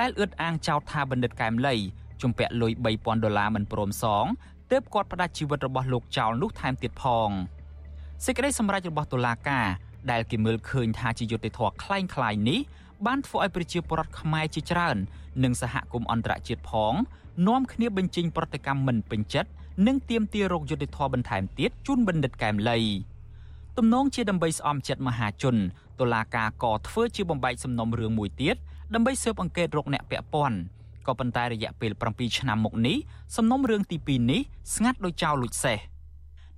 [0.00, 1.74] ដែលអឿតអាងចោទថាបណ្ឌិតកែមលី
[2.22, 4.24] ជំពាក់លុយ3000ដុល្លារមិនព្រមសង
[4.70, 7.30] ទើបគាត់ផ្ដាច់ជីវិតរបស់លោកចោលនោះថែមទៀតផង
[8.24, 9.66] សេចក្តីសម្រេចរបស់តុលាការ
[10.11, 12.59] ដែលគេមើលឃើញថាជាយុត្តិធម៌คล้ายៗនេះ
[13.05, 14.97] បានធ្វើឲ្យប្រជាពលរដ្ឋខ្មែរជាច្រើន
[15.43, 16.93] និងសហគមន៍អន្តរជាតិផង
[17.47, 19.49] នាំគ្នាបញ្ចេញប្រតិកម្មមិនពេញចិត្ត
[19.87, 22.79] និងទាមទាររោគយុត្តិធម៌បន្ថែមទៀតជូនបណ្ឌិតកែមលី
[23.77, 25.55] ទំនងជាដើម្បីស្អំចិត្តមហាជន
[25.99, 28.55] តុលាការក៏ធ្វើជាបំបែកសំណុំរឿងមួយទៀត
[28.93, 30.57] ដើម្បីស៊ើបអង្កេតរកអ្នកពាក់ព័ន្ធ
[31.07, 32.97] ក៏ប៉ុន្តែរយៈពេល7ឆ្នាំមកនេះ
[33.35, 34.41] សំណុំរឿងទី2នេះ
[34.75, 35.77] ស្ងាត់ដោយចោលលួចសេះ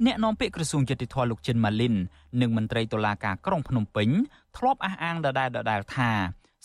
[0.05, 1.95] អ្នកនាំពាក្យក្រសួងយុតិធធលោកចិនម៉ាលីន
[2.41, 4.09] និងមន្ត្រីតុលាការក្រុងភ្នំពេញ
[4.57, 6.11] ធ្លាប់អះអាងដដែលដដែលថា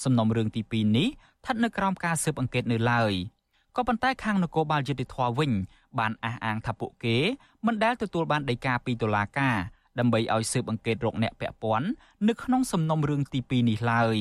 [0.04, 3.14] សំណុំរឿងទី2នេះស្ថិតនៅក្រោមការស៊ើបអង្កេតនៅឡើយ
[3.76, 5.52] ក៏ប៉ុន្តែខាងនគរបាលយុតិធធវិញ
[6.00, 7.18] បានអះអាងថាពួកគេ
[7.66, 9.58] មិនដែលទទួលបានដីកាពីតុលាការ
[10.00, 11.88] ដើម្បីឲ្យស៊ើបអង្កេតរកអ្នកពាក់ព័ន្ធ
[12.28, 14.18] នៅក្នុងសំណុំរឿងទី2នេះឡើយ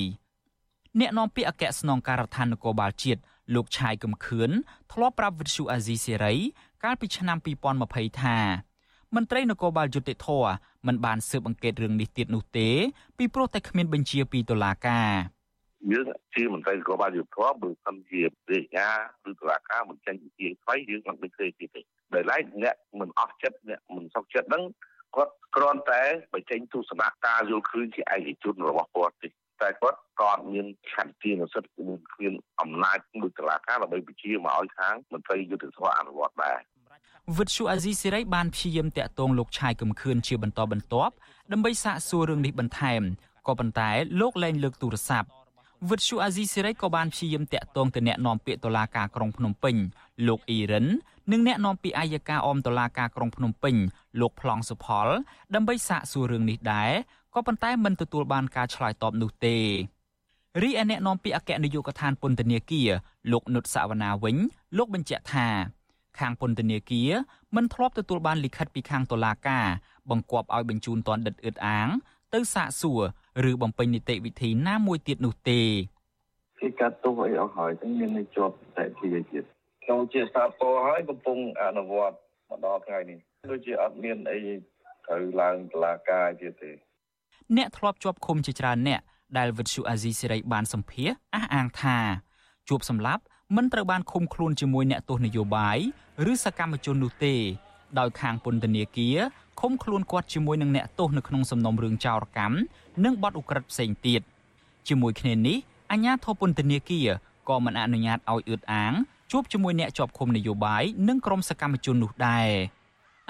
[1.01, 3.21] អ្នកនាំពាក្យអគ្គស្នងការដ្ឋាននគរបាលជាតិ
[3.55, 4.51] លោកឆាយកំខឿន
[4.93, 6.35] ធ្លាប់ប្រាប់វិទ្យុអាស៊ីសេរី
[6.85, 7.39] កាលពីឆ្នាំ
[7.81, 8.39] 2020ថា
[9.17, 10.29] មន្ត្រីនគរបាលយុតិធធ
[10.87, 12.69] មិនបានស៊ើបអង្កេតរឿងនេះទៀតនោះទេ
[13.19, 15.11] ពីព្រោះតែគ្មានបញ្ជាពីតុលាការ
[15.93, 18.97] យើងជាមន្ត្រីនគរបាលយុតិធបើសិនជារាជការ
[19.31, 21.81] ឬតុលាការមិនចេញជាស្វ័យយើងមិនឃើញទេ
[22.15, 24.65] ដោយឡែកអ្នកមិនអស់ចិត្តអ្នកមិនសុខចិត្តហ្នឹង
[25.17, 26.03] គាត់គ្រាន់តែ
[26.35, 29.29] បញ្ចេញទស្សនៈការយល់ឃើញជាឯកជនរបស់គាត់ទេ
[29.63, 36.59] តែគាត់ក៏អត់មានឆន្ទៈនិស្សិតគ្មានអំណាចមួយតុលាការដើម្បីបញ្ជាមកឲ្យខាងមន្ត្រីយុតិធធអនុវត្តដែរ
[37.39, 41.15] វិទ្យុអាស៊ីសេរីបានព្យាយាមតាក់ទងលោកឆាយកំខឿនជាបន្តបន្ទាប់
[41.53, 43.03] ដើម្បីសាកសួររឿងនេះបន្ថែម
[43.47, 45.29] ក៏ប៉ុន្តែលោកលែងលើកទូរស័ព្ទ
[45.91, 49.77] វិទ្យុអាស៊ីសេរីក៏បានព្យាយាមតាក់ទងទៅអ្នកនាំពាក្យតុលាការក្រុងភ្នំពេញ
[50.29, 50.87] លោកអ៊ីរិន
[51.33, 53.75] និងអ្នកនាំពាក្យអាយកាអមតុលាការក្រុងភ្នំពេញ
[54.21, 55.09] លោកប្លង់សុផល
[55.55, 56.91] ដើម្បីសាកសួររឿងនេះដែរ
[57.35, 59.57] ក៏ប៉ុន្តែមិនទទួលបានការឆ្លើយតបនោះទេ
[60.63, 62.91] រីឯអ្នកនាំពាក្យអគ្គនាយកដ្ឋានពន្ធនាគារ
[63.33, 64.37] លោកនុតសវណ្ណាវិញ
[64.77, 65.49] លោកបញ្ជាក់ថា
[66.19, 67.11] ខាងពន្ធនាគារ
[67.57, 69.67] មិនធ្លាប់ទទួលបានលិខិតពីខាងតុលាការ
[70.11, 71.89] បង្គាប់ឲ្យបញ្ជូនតនដិតអឺតអាង
[72.35, 73.03] ទៅសាកសួរ
[73.51, 75.61] ឬបំពេញនីតិវិធីណាមួយទៀតនោះទេ
[76.61, 79.45] គេកាត់ទោសអីអស់ហើយទាំងមាននៅជាប់តែជាទៀត
[79.85, 82.17] ក្នុងជាសាពរហើយកំពុងអនុវត្ត
[82.51, 83.19] មកដល់ថ្ងៃនេះ
[83.51, 84.39] ដូចជាអត់មានអី
[85.07, 86.71] ត្រូវឡើងតុលាការទៀតទេ
[87.57, 89.01] អ្នកធ្លាប់ជាប់ឃុំជាច្រើនអ្នក
[89.39, 91.99] ដែលវិទ្យុអាស៊ីសេរីបានសម្ភាសអះអាងថា
[92.69, 93.23] ជួបសម្លាប់
[93.57, 95.79] មិនត្រូវបានឃុំខ្លួនជាមួយអ្នកទោសនយោបាយ
[96.31, 97.35] ឬសកម្មជននោះទេ
[97.99, 99.17] ដោយខាងពន្ធនាគារ
[99.61, 102.57] ឃុំខ្លួនគាត់ជាមួយនឹងអ្នកទោសនៅក្នុងសំណុំរឿងចោរកម្ម
[103.05, 104.23] និងបទឧក្រិដ្ឋផ្សេងទៀត
[104.89, 105.57] ជាមួយគ្នានេះ
[105.91, 107.09] អាជ្ញាធរពន្ធនាគារ
[107.49, 108.93] ក៏មិនអនុញ្ញាតឲ្យអឿតអាង
[109.31, 112.49] ជួបជាមួយអ្នកជាប់ឃុំនយោបាយនិងក្រុមសកម្មជននោះដែរ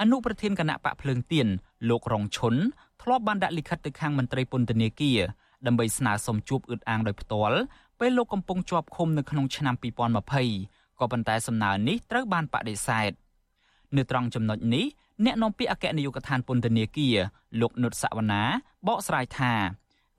[0.01, 1.47] អនុប្រធានគណៈបកភ្លើងទៀន
[1.89, 2.55] លោករងឈុន
[3.01, 5.19] ធ្លាប់បានដាក់លិខិតទៅខាងមន្ត្រីពន្ធនាគារ
[5.67, 7.57] ដើម្បីស្នើសុំជួបអឿតអាងដោយផ្ទាល់
[8.03, 9.75] ពេលលោកកំពុងជាប់ឃុំនៅក្នុងឆ្នាំ
[10.37, 13.11] 2020ក៏ប៉ុន្តែសំណើនេះត្រូវបានបដិសេធ
[13.95, 14.85] នៅត្រង់ចំណុចនេះ
[15.25, 17.17] អ្នកនាំពាក្យអគ្គនាយកដ្ឋានពន្ធនាគារ
[17.61, 18.43] លោកនុតសវណ្ណា
[18.87, 19.53] បកស្រាយថា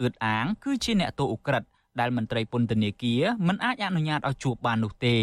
[0.01, 1.68] អឿតអាងគឺជាអ្នកទោសឧក្រិដ្ឋ
[2.01, 5.16] ដែលមន្ត្រីពន្ធនាគារមិនអាចអនុញ្ញាតឲ្យជួបបាននោះទេ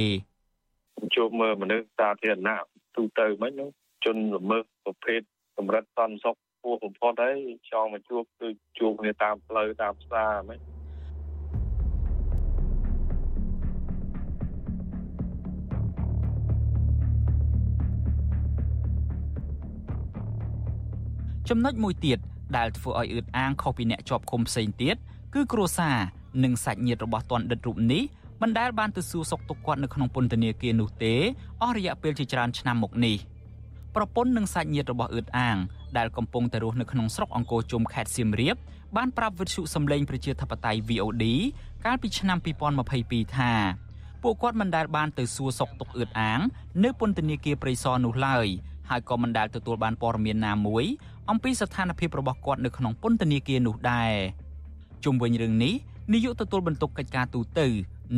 [1.16, 2.64] ជួបមើលមនុស្សសាធារណៈ
[2.95, 3.70] ទូទៅមិនហ្នឹង
[4.05, 5.22] ជនល្មើសប្រភេទ
[5.57, 7.38] កម្រិតសន្តិសុខពោះបំផុតហើយ
[7.72, 8.47] ចង់មកជួបគឺ
[8.80, 10.79] ជួបគ្នាតាមផ្លូវតាមផ្សារមិន
[21.50, 22.20] ចំណុចមួយទៀត
[22.58, 24.95] ដែលធ្វើឲ្យអឺតអាងខុសពីអ្នកជាប់ឃុំផ្សេងទៀត
[25.34, 25.97] គឺគ្រួសារ
[26.43, 28.04] និងសាច់ញាតិរបស់ទណ្ឌិតរូបនេះ
[28.41, 31.14] មិនដែលបានទៅសួរសុខទុក្ខគាត់នៅក្នុងពន្ធនាគារនោះទេ
[31.62, 33.16] អស់រយៈពេលជាច្រើនឆ្នាំមកនេះ
[33.95, 35.58] ប្រពន្ធនិងសាច់ញាតិរបស់អឺតអាង
[35.97, 38.56] ដែលកំពុងតែរស់នៅក្នុងស្រុកអង្គរជុំខេត្តសៀមរាប
[38.97, 41.26] បានប្រាប់វិទ្យុសំឡេងប្រជាធិបតេយ្យ VOD
[41.86, 42.38] កាលពីឆ្នាំ
[42.88, 43.54] 2022ថា
[44.24, 46.39] ពួកគាត់មិនដែលបានទៅសួរសុខទុក្ខអឺតអាង
[46.84, 48.47] នៅពន្ធនាគារព្រៃសរនោះឡើយ
[48.89, 50.86] ហើយក៏មិនដែលទទួលបានព័ត៌មានណាមួយ
[51.30, 54.14] អំពីស្ថានភាពរបស់គាត់នៅក្នុងពន្ធនាគារនោះដែរ
[55.04, 55.74] ជុំវិញរឿងនេះ
[56.14, 57.62] នាយកទទួលបន្ទុកកិច្ចការទូត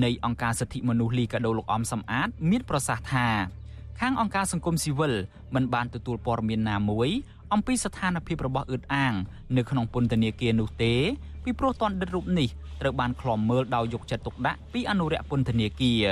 [0.04, 3.28] នៃអង្គការសិទ្ធិមនុស្សលីកាដូលោកអំសំអាត មានប្រសាសន៍ថា
[4.00, 5.14] ខាងអង្គការសង្គមស៊ីវិល
[5.56, 7.10] មិនបានទទួលព័ត៌មានណាមួយ
[7.54, 9.14] អំពីស្ថានភាពរបស់អឺតអាង
[9.58, 10.94] នៅក្នុងពន្ធនាគារនោះទេ
[11.44, 12.48] ពីព្រោះតនដិតរូបនេះ
[12.82, 16.04] ត្រូវបានឃ្លាំមើលដោយយកចិត្តទុកដាក់ពីអនុរិយពន្ធនាគារ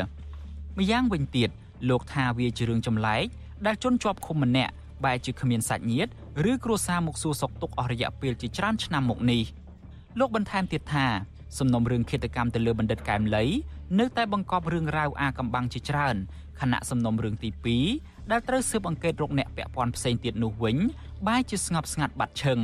[0.78, 1.50] ម្យ៉ាងវិញទៀត
[1.90, 3.26] លោកថាវាជារឿងចម្លែក
[3.66, 4.74] ដែលជនជាប់ឃុំម្នាក់
[5.06, 6.12] បែរជាគ្មានសាច់ញាតិ
[6.52, 9.44] ឬគ្រួសារមកសួរសុខទុក្ខអស់រយៈពេលជាច្រើនឆ្នាំមកនេះ
[10.20, 11.08] លោកបន្ថែមទៀតថា
[11.58, 13.46] សំណុំរឿងឃាតកម្មទៅលើបណ្ឌិតកែមលី
[14.00, 16.16] នៅតែបង្កប់រឿងរ៉ាវអាកំបាំងជាច្រើន
[16.62, 17.50] ខណៈសំណុំរឿងទី
[17.92, 20.78] 2ដែលត្រូវស៊ើបអង្កេតរកអ្នកពាក់ព័ន្ធផ្សេងទៀតនោះវិញ
[21.28, 22.60] បែរជាស្ងប់ស្ងាត់បាត់ឈឹង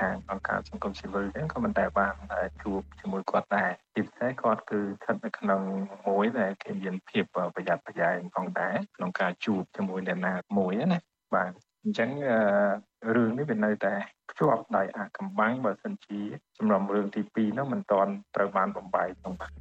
[0.00, 2.14] ខាងអង្គការសង្គមស៊ីវិលហ្នឹងក៏មិនដែលបាន
[2.62, 5.60] ជួបជាមួយគាត់ដែរជាពិសេសគាត់គឺស្ថិតនៅក្នុង
[6.06, 7.24] មួយដែលគេមានភាព
[7.54, 11.00] ប្រយ័ត្នប្រយែងផងដែរក្នុងការជួបជាមួយអ្នកណាមួយណា
[11.34, 11.52] បាទ
[11.84, 12.10] អញ្ចឹង
[13.14, 13.94] រឿងនេះវានៅតែ
[14.30, 16.20] ភ្ជាប់ដោយអាកំបាំងបើសិនជា
[16.58, 19.52] សំណុំរឿងទី2នោះមិនទាន់ត្រូវបានបំបែកក្នុងបាទ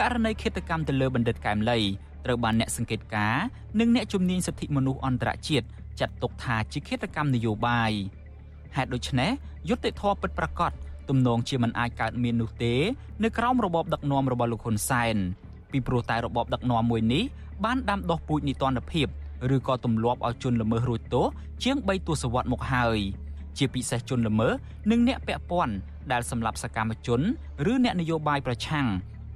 [0.00, 1.78] ករណីឃាតកម្មទៅលើបណ្ឌិតកែមលី
[2.24, 3.44] ត្រូវបានអ្នកសង្កេតការណ៍
[3.80, 5.66] និងអ្នកជំនាញសិទ្ធិមនុស្សអន្តរជាតិ
[6.00, 7.92] ចាត់ទុកថាជាឃាតកម្មនយោបាយ
[8.76, 9.30] ហេតុដូច្នេះ
[9.68, 10.72] យុត្តិធម៌ពិតប្រាកដ
[11.10, 12.74] ទំនងជាមិនអាចកើតមាននោះទេ
[13.24, 15.16] នៅក្រោមរបបដឹកនាំរបស់លោកហ៊ុនសែន
[15.72, 17.24] ពីព្រោះតែរបបដឹកនាំមួយនេះ
[17.64, 19.06] បានដាំដុះពូជនីតិរដ្ឋភាព
[19.54, 21.26] ឬក៏ទម្លាប់ឲ្យជនល្មើសរួចទោស
[21.62, 22.98] ជាង3ទសវត្សរ៍មកហើយ
[23.58, 24.52] ជាពិសេសជនល្មើស
[24.90, 25.74] និងអ្នកពាក់ព័ន្ធ
[26.12, 27.20] ដែលសម្លាប់សកម្មជន
[27.70, 28.86] ឬអ្នកនយោបាយប្រឆាំង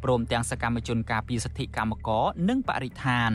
[0.04, 3.30] ព្រមទាំងសកម្មជនការពារសិទ្ធិកម្មករនិងបរិស្ថាន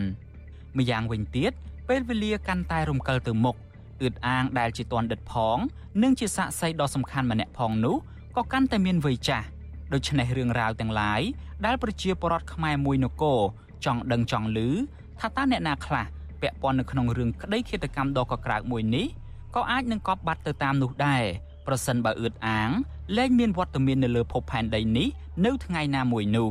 [0.77, 1.51] ម្យ៉ាងវិញទៀត
[1.89, 3.55] ពេលវេលាកាន់តែរំកិលទៅមុខ
[4.01, 5.57] អឿតអាងដែលជាតនដិតផង
[6.03, 7.95] និងជាសាក្សីដ៏សំខាន់ម្នាក់ផងនោះ
[8.37, 9.45] ក៏កាន់តែមានវ័យចាស់
[9.93, 11.21] ដូច្នេះរឿងរ៉ាវទាំងឡាយ
[11.65, 13.39] ដែលប្រជាពលរដ្ឋខ្មែរមួយនគរ
[13.85, 14.59] ចង់ដឹងចង់ឮ
[15.19, 16.05] ថាតើអ្នកណាខ្លះ
[16.41, 19.07] ពាក់ព័ន្ធនៅក្នុងរឿងក្តីឃាតកម្មដ៏កក្រើកមួយនេះ
[19.55, 21.23] ក៏អាចនឹងកប់បាត់ទៅតាមនោះដែរ
[21.67, 22.69] ប្រសិនបើអឿតអាង
[23.17, 25.07] លែងមានវត្តមាននៅលើភពផែនដីនេះ
[25.45, 26.49] នៅថ្ងៃណាមួយនោះ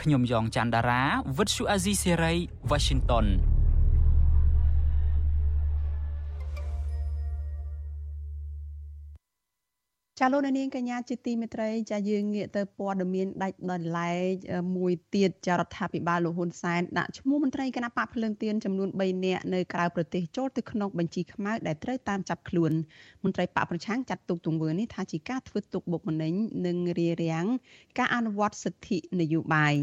[0.00, 1.02] ខ្ញុំយ៉ងច័ន្ទដារា
[1.36, 2.34] វិទ្យុអាស៊ីសេរី
[2.70, 3.26] Washington
[10.20, 14.34] ចាលោកនាងកញ្ញាជាទីមេត្រីចាយើងងាកទៅព័ត៌មានដាច់ដោយឡែក
[14.76, 22.72] មួយទៀតចារដ្ឋាភិបាលលោកហ៊ុនសែនដាក់ឈ្មោះមន្ត្រីគណៈបកភ្លើងទៀនចំនួន3នាក់នៅក្រៅប្រទេសចូលទៅក្នុងបញ្ជីខ្មៅដែលត្រូវតាមចាប់ខ្លួន
[23.24, 26.32] មន្ត្រីបកប្រឆាំងចាត់ទុកទង្វើនេះថាជាការធ្វើទុកបុកម្នេញ
[26.66, 27.46] និងរារាំង
[27.98, 29.74] ការអនុវត្តសិទ្ធិនយោបាយ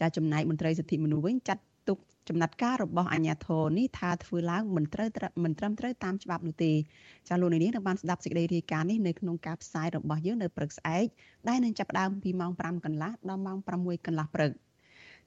[0.00, 1.68] ចាចំណែកមន្ត្រីសិទ្ធិមនុស្សវិញចាត់ទុក
[2.28, 5.08] ចំណាត់ការរបស់អាជ្ញាធរនេះថាធ្វើឡើងមិនត្រូវ
[5.44, 6.72] មិនត្រឹមត្រូវតាមច្បាប់នោះទេ
[7.28, 11.06] ចាលោកនាងនឹងបានស្ដាប់សេចក្តីរាយការណ៍នេះនៅក្នុងការផ្សាយរបស់យើងនៅព្រឹកស្អែក
[11.48, 14.52] ដែលនឹងចាប់ផ្ដើមពីម៉ោង5កន្លះដល់ម៉ោង6កន្លះព្រឹក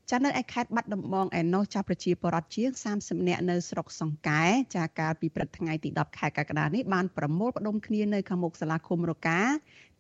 [0.10, 4.44] ចានៅឯខេត្តបាត់ដំបងឯណោះចាប្រជាពលរដ្ឋជាង30នាក់នៅស្រុកសង្កែ
[4.76, 9.40] ចាកាលពីព្រឹកថ្ងៃទី10ខែកក្កដានេះបានប្រមូលផ្ដុំគ្នានៅខាងមុខសាលាឃុំរកា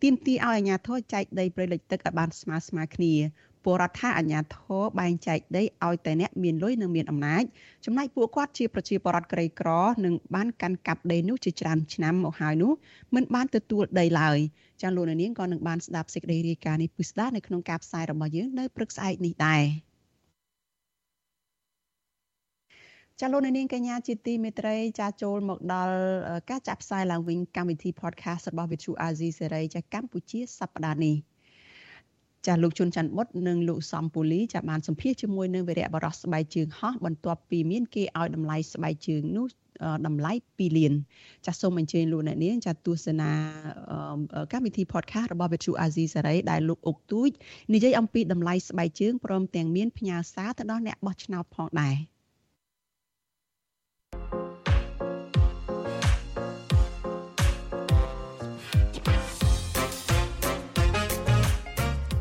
[0.04, 3.14] ទាមទារឲ្យអាជ្ញាធរចែកដីព្រៃលិចទឹកឲ្យបានស្មើស្មើគ្នា
[3.64, 7.44] ពលរដ្ឋថាអាជ្ញាធរបែងចែកដីឲ្យតែអ្នកមានលុយនិងមានអំណាច
[7.86, 9.70] ចំណែកពួកគាត់ជាប្រជាពលរដ្ឋក្រីក្រ
[10.06, 12.72] និងបានកាន់កាប់ដីនោះជាច្រើនឆ្នាំមកហើយនោះ
[13.16, 14.38] មិនបានទទួលដីឡើយ
[14.82, 19.64] ចាលោកនាងក៏នឹងបានស្ដាប់សេចក្តីរាយការណ៍នេះពិស្ដានៅក្នុងការផ្សាយរបស់យើងនៅព្រឹកស្អែកនេះដែរ
[23.20, 25.96] ចាលោកនាងកញ្ញាជាទីមេត្រីចាចូលមកដល់
[26.50, 31.31] ការចាក់ផ្សាយឡើងវិញកម្មវិធី podcast របស់ Vithu Azizi Serai ចាកម្ពុជាសប្តាហ៍នេះ
[32.48, 39.48] ចាលោកជុនច័ន្ទបុតនិងលោកសំពូលីចាបានសម្ភាសជាមួយនឹងវីរៈបរោះស្បែកជើងហោះបន្ទាប់ពីមានគេឲ្យតម្លៃស្បែកជើងនោះ
[40.08, 40.94] តម្លៃ2លាន
[41.46, 43.32] ចាសសូមអញ្ជើញលោកអ្នកនាងចាទស្សនា
[44.52, 47.30] កម្មវិធី podcast របស់ Vithu Azizi Saray ដែលលោកអុកទូច
[47.74, 52.11] និយាយអំពីតម្លៃស្បែកជើងព្រមទាំងមានផ្ញើសារទៅដល់អ្នកបោះឆ្នោតផងដែរ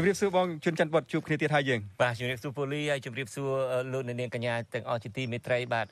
[0.00, 3.50] ជំរាបសួរបងជួនច័ន្ទវត្តជួបគ្នាទៀតហើយយើងបាទជំរាបសួរពូលីហើយជំរាបសួរ
[3.92, 5.86] លោកនាងកញ្ញាទាំងអស់ជាទីមេត្រីបាទ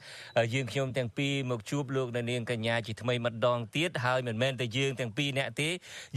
[0.55, 5.71] យើងខ្ញុំទាំងពីរមកជួបលោកនាងកញ្ញាជាថ្មីម្ដងទៀតហើយមិនមែនតែយើងទាំងពីរនាក់ទេ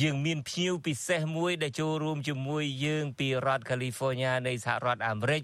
[0.04, 5.42] យើងមានភ្ញៀវពិសេសមួយដែលចូលរួមជាមួយយើងពីរដ្ឋ California នៃសហរដ្ឋអាមេរិក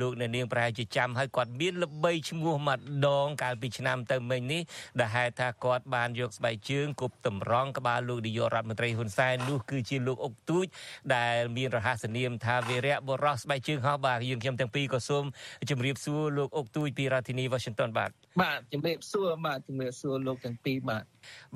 [0.00, 4.62] លោកនាងប្រហែលជាចាំហើយគាត់មានល្បីឈ្មោះម្ដងកាលពីឆ្នាំទៅមិញនេះ
[5.00, 10.66] ដែលហេតុថាគាត់បានយកស្បែកជើងគប់តម្រង់ក្បាលលោកនាយករដ្ឋមន្ត្រីហ៊ុនសែននោះគឺជាលោកអុកទូច
[11.14, 15.24] ដែលមានរហស្សនាមថាវីរៈបុរសស្បែកជើងហោះបាទយើងខ្ញុំទាំងពីរក៏សូម
[15.70, 18.10] ជម្រាបសួរលោកអុកទូចពីរដ្ឋធានី Washington បាទ
[18.42, 21.04] បាទជំរាបសួរបាទជំរាបសួរលោកទាំងពីរបាទ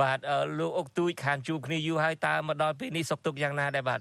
[0.03, 0.19] បាទ
[0.59, 4.01] លោកអុកទូចខានជួបគ្នាយូរហើយតើមកដល់ពេលនេះសុខទុក្ខយ៉ាងណាដែរបាទ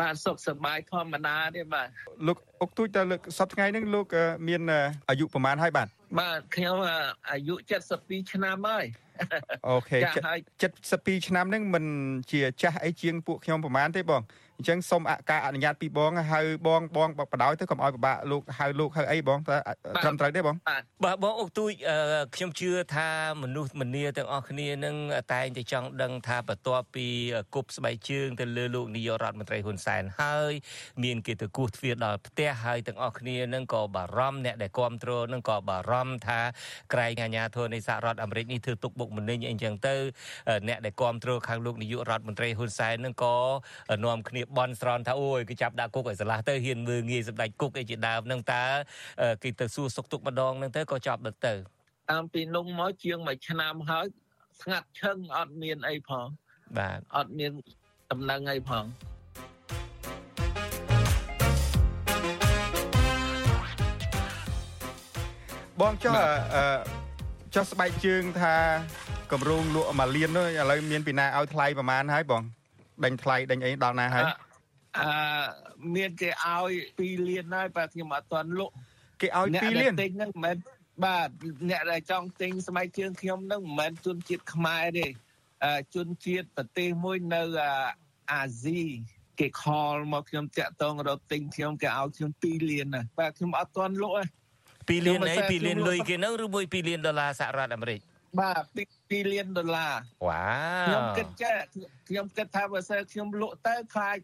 [0.00, 1.88] បាទសុខសប្បាយធម្មតាទេបាទ
[2.26, 4.06] លោកអុកទូចតើលើកសប្តាហ៍ថ្ងៃនេះលោក
[4.48, 4.62] មាន
[5.08, 5.88] អាយុប្រហែលហើយបាទ
[6.20, 6.76] បាទខ្ញុំ
[7.30, 7.54] អាយុ
[7.92, 8.84] 72ឆ្នាំហើយ
[9.68, 9.98] អូខេ
[10.62, 11.84] 72ឆ្នាំហ្នឹងមិន
[12.30, 14.22] ជាចាស់អីជាងពួកខ្ញុំប្រហែលទេបង
[14.58, 19.56] អញ្ចឹងសូមការអនុញ្ញាតពីបងហៅបងបងបដ ாய் ទៅកុំឲ្យពិបាកលោកហៅលោកហៅអីបងតើ
[20.04, 20.56] ត្រឹមត្រូវទេបង
[21.04, 21.72] បាទបងអុកទូច
[22.34, 23.08] ខ្ញុំជឿថា
[23.42, 24.96] មនុស្សម្នាទាំងអស់គ្នានឹង
[25.32, 27.06] តែងតែចង់ដឹងថាបន្ទាប់ពី
[27.54, 30.52] គប់ស្បែកជើងទៅលើលោកនាយករដ្ឋមន្ត្រីហ៊ុនសែនហើយ
[31.02, 36.40] មានគេទៅគោះទ្វារដល់ផ្ទះហើយទាំងអស់គ្នានឹងក៏បារម្ភអ្នកដែលគ្រប់គ្រងនឹងក៏បារម្ភថា
[36.92, 39.96] ក្រែងអាញាធរនៃសហរដ្ឋអាមេរិកនេះធ្វើទុកបុកម្នេញអីចឹងទៅ
[40.68, 43.36] អ្នកដែលគ្រប់គ្រងខាងលោកនាយករដ្ឋមន្ត្រីហ៊ុនសែននឹងក៏
[44.04, 48.64] នាំគ្នាបន់ស្រន់ថាអូយគេចាប់ដាក់គុកឲ្យស្រឡះទៅហ៊ានមើងងាយសម្ដេចគុកអីជាដើមនឹងតើ
[49.42, 51.54] គេទៅសួរសុកទុកម្ដងនឹងទៅក៏ចាប់ទៅទៅ
[52.10, 54.06] តាមពីនោះមកជាងមួយឆ្នាំហើយ
[54.62, 56.26] ស្ងាត់ឈឹងអត់មានអីផង
[56.78, 57.52] បាទអត់មាន
[58.10, 58.84] ដំណឹងអីផង
[65.80, 66.14] បងចុះ
[66.54, 66.64] អឺ
[67.54, 68.54] ចុះស្បែកជើងថា
[69.32, 72.42] កម្រងលក់មួយលាននោះឥឡូវមានពីណាឲ្យថ្លៃប្រហែលហើយបង
[73.04, 74.24] ដេញថ្លៃដេញអីដល់ណាហើយ
[74.98, 75.10] អឺ
[75.96, 78.74] មានគេឲ្យ2លានហើយបាទខ្ញុំអត់ទាន់លក់
[79.20, 80.56] គេឲ្យ2លានទិញហ្នឹងមិនមែន
[81.04, 81.28] បាទ
[81.70, 85.06] អ្នកដែលចង់ទិញស្បែកជើងខ្ញុំហ្នឹងមិនមែនជនជាតិខ្មែរទេ
[85.94, 87.42] ជនជាតិប្រទេសមួយនៅ
[88.32, 88.82] អាស៊ី
[89.40, 94.14] គេខលមកខ្ញុំតាក់តងរកទិញខ្ញុំគេឲ្យខ្ញុំ2លានណាបាទខ្ញុំអត់ទាន់លក់
[94.88, 98.00] ទេ2លានអី2លានលុយគេហ្នឹងឬមួយ2លានដុល្លារសហរដ្ឋអាមេរិក
[98.38, 98.64] បាទ
[98.98, 99.94] 2លានដុល្លារ
[100.28, 100.46] វ៉ា
[100.84, 101.56] វខ្ញុំគិតចេះ
[102.08, 104.18] ខ្ញុំគិតថាបើសិនខ្ញុំលក់ទៅខ្លាច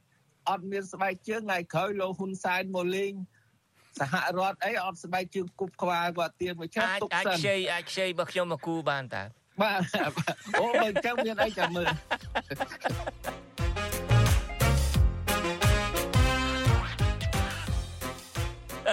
[0.49, 3.13] អត់មានស្បែកជើងថ្ងៃក្រោយលោកហ៊ុនសែនមកលេង
[4.01, 9.25] សហរដ្ឋអីអត់ស្បែកជើងគប់ក្បាលគាត់ទៀនមួយឆាទុកសិនអាចខ្ចីអាចខ្ចីរបស់ខ្ញុំមកគូបានតើ
[9.63, 9.81] បាទ
[10.61, 11.89] អូបើអញ្ចឹងមានអីចាំមើល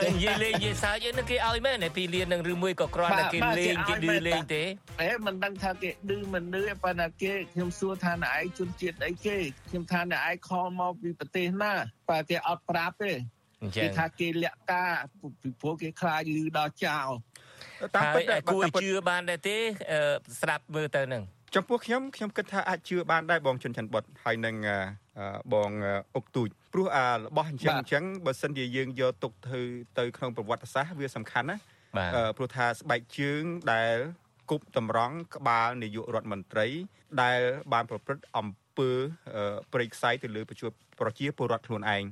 [0.04, 4.64] និយាយលេងនិយាយសើចនឹងគេឲ្យមែនពីលាននឹងឬមួយក៏គ្រាន់តែគេលេងគេឌឺលេងទេ
[5.02, 9.38] អេមិនដឹងថាគេឌឺមិនឌឺប៉ុន្តែគេខ្ញុំសួរថាណែឯងជនជាតិអីគេ
[9.70, 11.74] ខ្ញុំថាណែឯងខលមកពីប្រទេសណា
[12.10, 13.12] បើគេអត់ប្រាប់ទេ
[13.78, 14.92] គេថាគេលាក់ការ
[15.42, 17.10] ពីព្រោះគេខ្លាចលឺដល់ចោល
[17.96, 19.58] តាមពិតគួរជឿបានដែរទេ
[20.42, 21.24] ស្ដាប់មើលទៅនឹង
[21.56, 24.56] ចំពោះខ្ញុំខ្ញុំគិតថាអាចជឿបានដែរបងជុនច័ន្ទបុតហើយនឹង
[25.54, 25.70] បង
[26.16, 29.60] អុកទូច ព្រោះអារបស់អញ្ចឹងអញ្ចឹងបើសិនជាយើងយកទុកទៅ
[30.00, 31.58] ទៅក្នុងប្រវត្តិសាស្ត្រវាសំខាន់ណា
[32.38, 33.44] ព្រោះថាស្បែកជើង
[33.74, 33.96] ដែល
[34.50, 36.68] គប់តម្រង់ក្បាលនាយករដ្ឋមន្ត្រី
[37.22, 37.40] ដែល
[37.74, 38.48] បានប្រព្រឹត្តអំ
[38.78, 38.90] ពើ
[39.74, 42.04] ព្រៃខ្សែទៅលើប្រជាពលរដ្ឋខ្លួនឯង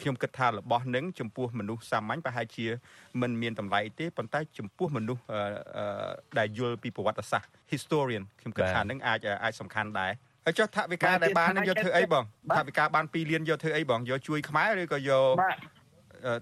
[0.00, 2.66] ខ្ញុំគិតថារបស់នឹងចំពោះមនុស្សសាមញ្ញប្រហែលជា
[3.20, 5.22] មិនមានតម្លៃទេប៉ុន្តែចំពោះមនុស្ស
[6.38, 10.12] ដែលយល់ពីប្រវត្តិសាស្ត្រ historian ខ្ញុំគិតថានឹងអាចអាចសំខាន់ដែរ
[10.44, 12.24] ហើយចុះថវិកាដែលបានយកធ្វើអីបង
[12.56, 15.36] ថវិកាបាន2លានយកធ្វើអីបងយកជួយខ្មែរឬក៏យក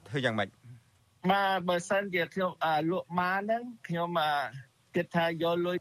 [0.09, 0.49] ធ្វើយ៉ាងម៉េច
[1.31, 2.51] បាទបើសិនជាខ្ញុំ
[2.91, 4.11] លក់ម៉ាហ្នឹងខ្ញុំ
[4.97, 5.77] គិតថាយកលុយ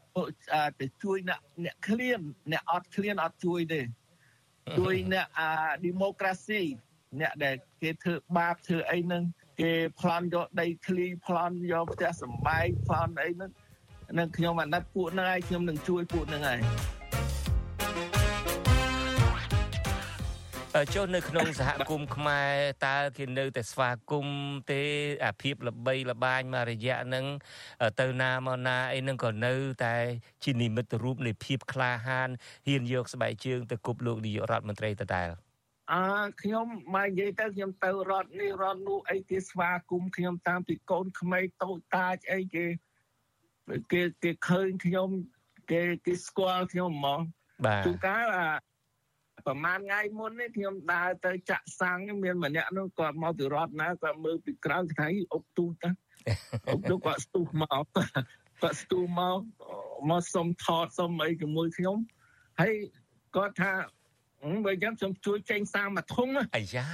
[0.82, 2.20] ទៅជួយអ្នកអ្នកឃ្លាន
[2.52, 3.82] អ្នកអត់ឃ្លានអត់ជួយទេ
[4.80, 5.50] ជួយអ្នកអា
[5.86, 6.64] democracy
[7.22, 9.24] អ្នកដែលគេធ្វើបាបធ្វើអីហ្នឹង
[9.62, 13.52] គេប្លន់យកដីឃ្លីប្លន់យកផ្ទះសម្បែងប្លន់អីហ្នឹង
[14.20, 16.60] នឹងខ្ញុំអាណិតពួកហ្នឹងហើយខ្ញុំនឹងជួយពួកហ្នឹងហើយ
[20.94, 22.54] ចូលនៅក្នុងសហគមន៍ខ្មែរ
[22.86, 24.38] តើគេនៅតែស្វាគមន៍
[24.72, 24.82] ទេ
[25.26, 27.26] អាភិបល្បីល្បាញមករយៈហ្នឹង
[28.00, 29.54] ទៅណាមកណាអីហ្នឹងក៏នៅ
[29.86, 29.96] តែ
[30.44, 32.30] ជានិមិត្តរូបនៃភាពក្លាហាន
[32.68, 35.30] ហ៊ានយកស្បែកជើងទៅគប់លោកនាយករដ្ឋមន្ត្រីដដែល
[35.94, 36.04] អើ
[36.42, 42.66] ខ្ញុំមកនិយាយទៅខ្ញុំទៅរត់នេះរត់នោះអីគេស្វាគមន៍ខ្ញុំតាមពីកូនក្មេងតូចតាចអីគេ
[43.92, 45.10] គេគេឃើញខ្ញុំ
[45.72, 47.22] គេគេស្គាល់ខ្ញុំហ្មង
[47.66, 48.48] បាទជួនកាលអា
[49.50, 55.90] ប្រហែលថ្ងៃមុននេះខ្ញុំដើរទៅចាក់សាំងមានម្នាក់នោះគាត់មកពីរត់ណាគាត់មើលពីក្រៅគាត់ថាអុកទូតា
[56.70, 57.86] អុកទូគាត់ស្ទុះមក
[58.62, 59.40] គាត់ស្ទុះមក
[60.10, 61.98] មកសុំថតសុំអីជាមួយខ្ញុំ
[62.62, 62.74] ហើយ
[63.36, 63.72] គាត់ថា
[64.66, 66.86] បើយ៉ាងខ្ញុំជួយចេញសាមួយធុងអាយ៉ា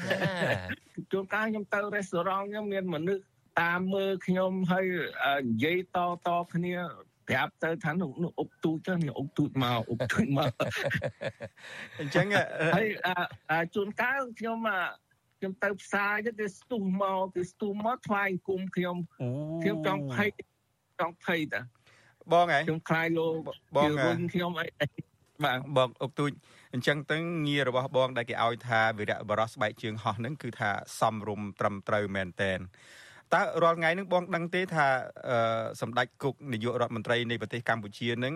[1.12, 3.24] ជួនកាលខ្ញុំទៅរេស្តូរ៉ង់ខ្ញុំមានមនុស្ស
[3.62, 4.86] តាមមើលខ្ញុំហើយ
[5.48, 5.98] និយាយត
[6.28, 6.76] តគ្នា
[7.30, 10.52] ប្រាប់ទៅថានោះអុកទូចទៅនេះអុកទូចមកអុកទូចមក
[12.00, 12.26] អញ្ចឹង
[12.76, 12.82] ហើ
[13.62, 14.60] យជួនកាលខ្ញុំ
[15.40, 18.98] ខ្ញុំទៅផ្សារទៅគេស្ទុះមកគេស្ទុះមកថ្វាយគុំខ្ញុំ
[19.64, 20.30] ខ្ញុំចង់ភ័យ
[21.00, 21.62] ចង់ភ័យតា
[22.34, 23.28] បងហ៎ខ្ញុំខ្លាយលោ
[23.78, 24.68] បងវិញខ្ញុំអី
[25.44, 26.32] បាទបងអុកទូច
[26.74, 27.18] អញ្ចឹងទៅ
[27.48, 32.60] ងាររបស់បងដែលគេឲ្យថាវិរៈបរោះស្បែកជើងហោះហ្នឹងគឺថាសំរុំត្រឹមត្រូវមែនតែន
[33.34, 34.88] តើរាល់ថ្ងៃហ្នឹងបងដឹងទេថា
[35.82, 38.36] សម្ដេចគុកនាយករដ្ឋមន្ត្រីនៃប្រទេសកម្ពុជាហ្នឹង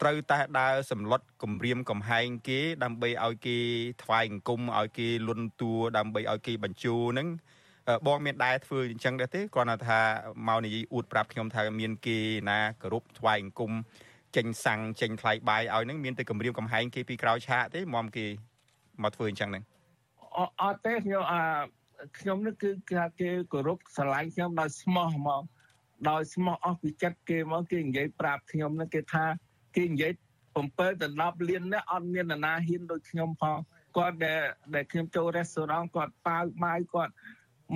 [0.00, 3.58] ត្រូវតែដើរសម្លុតគម្រាមកំហែងគេ ដើម្បីឲ្យគេ
[4.02, 7.28] ថ្វាយអង្គមឲ្យគេលុនតួដើម្បីឲ្យគេបញ្ជូហ្នឹង
[8.06, 10.00] បងមានដែរធ្វើអញ្ចឹងដែរទេគ្រាន់តែថា
[10.48, 12.18] មកនិយាយអួតប្រាប់ខ្ញុំថាមានគេ
[12.50, 13.72] ណាគោរពថ្វាយអង្គម
[14.36, 18.26] ចេញសាំងចេញថ្លៃបាយឲ្យហ្នឹងមានតែគម្រាមកំហែងគេពីក្រោយឆាកទេមកគេ
[19.02, 19.64] មកធ្វើអញ្ចឹងហ្នឹង
[20.60, 21.40] អត់ទេខ្ញុំអា
[22.18, 25.42] ខ្ញុំនេះគឺគេគេគោរពស្រឡាញ់ខ្ញុំដោយស្មោះហ្មង
[26.10, 29.24] ដោយស្មោះអស់ពីចិត្តគេមកគេនិយាយប្រាប់ខ្ញុំនេះគេថា
[29.76, 30.12] គេនិយាយ
[30.50, 33.58] 7ទៅ10លាននេះអត់មាននរណាហ៊ានដូចខ្ញុំផង
[33.96, 34.40] គាត់ដែល
[34.74, 37.12] ដែលខ្ញុំចូលរេស្តូរ៉ង់គាត់ប៉ាវបាយគាត់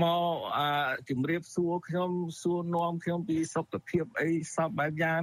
[0.02, 0.66] មកអឺ
[1.10, 2.10] ជំរាបសួរខ្ញុំ
[2.42, 5.20] សួរនាំខ្ញុំពីសុខភាពអីសពបែបយ៉ាង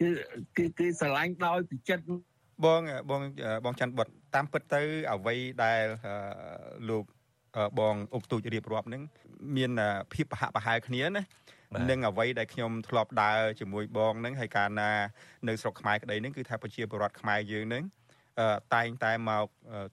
[0.00, 0.08] គឺ
[0.56, 2.04] គឺគឺស្រឡាញ់ដោយពីចិត្ត
[2.64, 3.22] បងបង
[3.64, 5.84] បងច័ន្ទបុតតាមពិតទៅអ្វីដែល
[6.88, 7.04] លោក
[7.78, 9.02] បងអុកទូចរៀបរាប់ហ្នឹង
[9.56, 9.70] មាន
[10.12, 11.22] ភាពប្រហាក់ប្រហែលគ្នាណា
[11.90, 14.90] នឹងអ្វីដែលខ្ញុំធ្លាប់ដើរជាមួយបងហ្នឹងហើយកាលណា
[15.48, 17.84] នៅស្រុកខ្មែរក្តីហ្នឹងគឺថាប្រជាពលរដ្ឋខ្មែរយើងហ្នឹង
[18.74, 19.46] តែងតែមក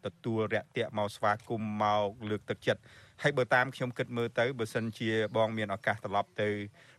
[0.05, 2.81] ទទួលរាក់ទាក់មកស្វាគមន៍មកលើកទឹកចិត្ត
[3.23, 6.49] ហើយបើតាមខ្ញុំគិតមើលទៅបើសិនជាបងមានឱកាសត្រឡប់ទៅ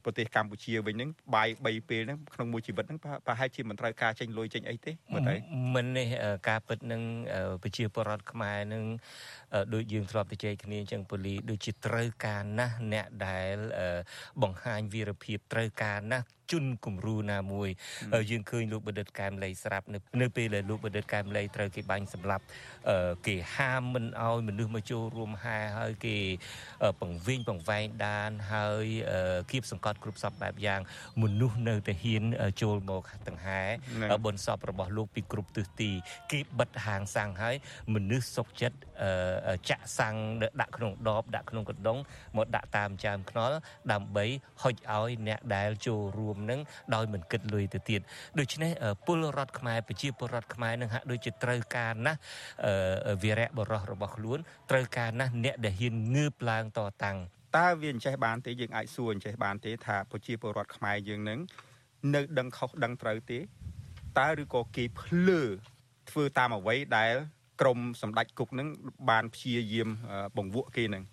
[0.05, 5.35] ប្រទេសកម្ពុជាវិញហ្នឹងបាយ3ពេលហ្នឹងក្នុងមួយជីវិតហ្នឹងប្រហែលជាមិនត្រូវការចេញលុយចេញអីទេមើលទៅ
[5.75, 6.07] មិននេះ
[6.49, 7.03] ការពិតនឹង
[7.63, 8.85] ប្រជាពលរដ្ឋខ្មែរនឹង
[9.75, 13.57] ដូចយើងធ្លាប់ទៅជែកគ្នាអញ្ចឹងពូលីដូចជាត្រូវការណាស់អ្នកដែល
[14.43, 17.69] បង្ហាញវីរភាពត្រូវការណាស់ជន់គំរូណាមួយ
[18.31, 22.45] យើងឃើញលោកបណ្ឌិតកែមលីស្រាប់នៅនៅពេលដែលលោកបណ្ឌិតកែមលីត្រូវគេបាញ់សម្លាប់
[23.27, 26.17] គេហាមមិនឲ្យមនុស្សមកចូលរួមហែហើយគេ
[27.01, 28.87] បង្វេងបង្វែងដានហើយ
[29.51, 30.81] គៀបសង្កត់គ្រប់សពបែបយ៉ាង
[31.23, 32.23] មនុស្សនៅតែហ៊ាន
[32.63, 33.61] ចូលមកដង្ហែ
[34.25, 35.91] បុណ្យសពរបស់លោកពីគ្រប់ទិសទី
[36.33, 37.55] គេបិទហាងសាំងហើយ
[37.95, 38.77] មនុស្សសុកចិត្ត
[39.71, 40.17] ចាក់សាំង
[40.61, 41.99] ដាក់ក្នុងដបដាក់ក្នុងកណ្ដុង
[42.37, 43.57] មកដាក់តាមចានខ្នល់
[43.93, 44.25] ដើម្បី
[44.63, 46.61] ហុចឲ្យអ្នកដែលចូលរួមនឹង
[46.95, 48.01] ដោយមិនគិតលុយទៅទៀត
[48.39, 48.71] ដូច្នេះ
[49.07, 52.21] ពលរដ្ឋខ្មែរប្រជាពលរដ្ឋខ្មែរនឹងហាក់ដូចជាត្រូវការណាស់
[53.23, 54.39] វីរៈបរោះរបស់ខ្លួន
[54.71, 57.19] ត្រូវការណាស់អ្នកដែលហ៊ានងើបឡើងតតាំង
[57.57, 61.39] តើវាអញ្ចេះបានទេយើងអាចសួរអញ្ចេះបានទេថាប្រជាពលរដ្ឋខ្មែរយើងនឹង
[62.15, 63.39] នៅដឹងខុសដឹងត្រូវទេ
[64.19, 65.41] តើឬក៏គេភ្លើ
[66.11, 67.13] ធ្វើតាមអ្វីដែល
[67.61, 68.69] ក្រមសម្ដេចគុកនឹង
[69.11, 69.89] បានព្យាយាម
[70.37, 71.05] បង្វក់គេនឹង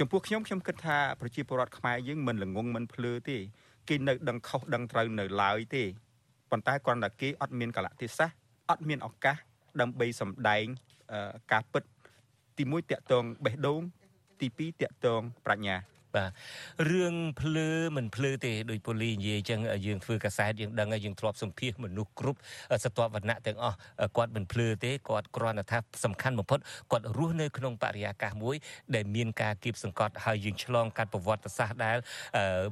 [0.00, 3.38] ចំពោះខ្ញុំខ្ញុំគិតថាប្រជាពលរដ្ឋខ្មែរយើងមិនល្ងងមិនភ្លើទេ
[3.88, 5.84] គេនៅដឹងខុសដឹងត្រូវនៅឡើយទេ
[6.50, 8.30] ប៉ុន្តែគ្រាន់តែគេអត់មានកលៈទេសៈ
[8.70, 9.36] អត់មានឱកាស
[9.80, 10.64] ដើម្បីសម្ដែង
[11.52, 11.84] ការពិត
[12.56, 13.80] ទី1តកតងបេះដូង
[14.40, 15.76] ទី2តកតងប្រាជ្ញា
[16.16, 16.30] បាទ
[16.90, 22.38] រឿងភ្លើមិនភ្លើទេដោយប៉ូលីសនិយាយអញ្ចឹងយើងធ្វើកាសែតយើងដឹងហើយយើងធ្លាប់សម្ភាសមនុស្សគ្រប់
[22.84, 23.76] សត្វវណ្ណៈទាំងអស់
[24.16, 26.58] គាត់មិនភ្លើទេគាត់គ្រាន់តែថាសំខាន់បំផុត
[26.92, 28.56] គាត់រស់នៅក្នុងបរិយាកាសមួយ
[28.94, 31.96] ដែលមានការគៀបសង្កត់ហើយយើងឆ្លងកាត់ប្រវត្តិសាស្ត្រដែល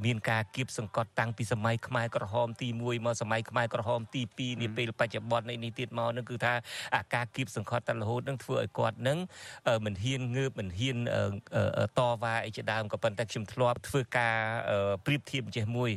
[0.07, 6.55] មានការគៀបសង្កត់តាំងពីសម័យខ្មែរក្រហមទី1មកសម័យខ្មែរក្រហមទី2នាពេលបច្ចុប្បន្ននេះទៀតមកនឹងគឺថា
[6.97, 9.19] អាការគៀបសង្កត់តែរហូតនឹងធ្វើឲ្យគាត់នឹង
[9.85, 10.97] មិនហ៊ានងើបមិនហ៊ាន
[11.99, 14.37] តវ៉ាអីជាដើមក៏ប៉ុន្តែខ្ញុំធ្លាប់ធ្វើការ
[15.07, 15.91] ប្រៀបធៀបចេះមួយ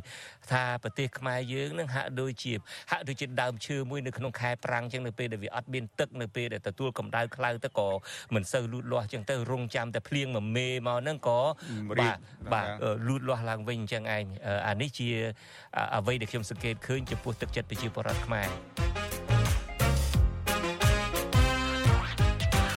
[0.52, 2.52] ថាប្រទេសខ្មែរយើងនឹងហាក់ដូចជា
[2.90, 7.88] ហាក់ដូចជាដើមឈើមួយនៅក្នុងខែប្រាំងចឹងនៅពេលដែលវាអត់មានទឹកនៅពេលដែលទទួលកម្ដៅក្តៅទៅក៏
[8.34, 11.40] មិនសូវលូតលាស់ចឹងទៅរងចាំតែភ្លៀងមួយមេមកហ្នឹងក៏
[12.00, 12.18] បាទ
[12.52, 12.68] បាទ
[13.08, 14.24] លូតលាស់ឡើងវិញអញ្ចឹងឯង
[14.68, 15.08] អានេះជា
[15.96, 18.48] អ្វីដែលខ្ញុំសង្កេតឃើញចំពោះទឹកចិត្តប្រជាពលរដ្ឋខ្មែរ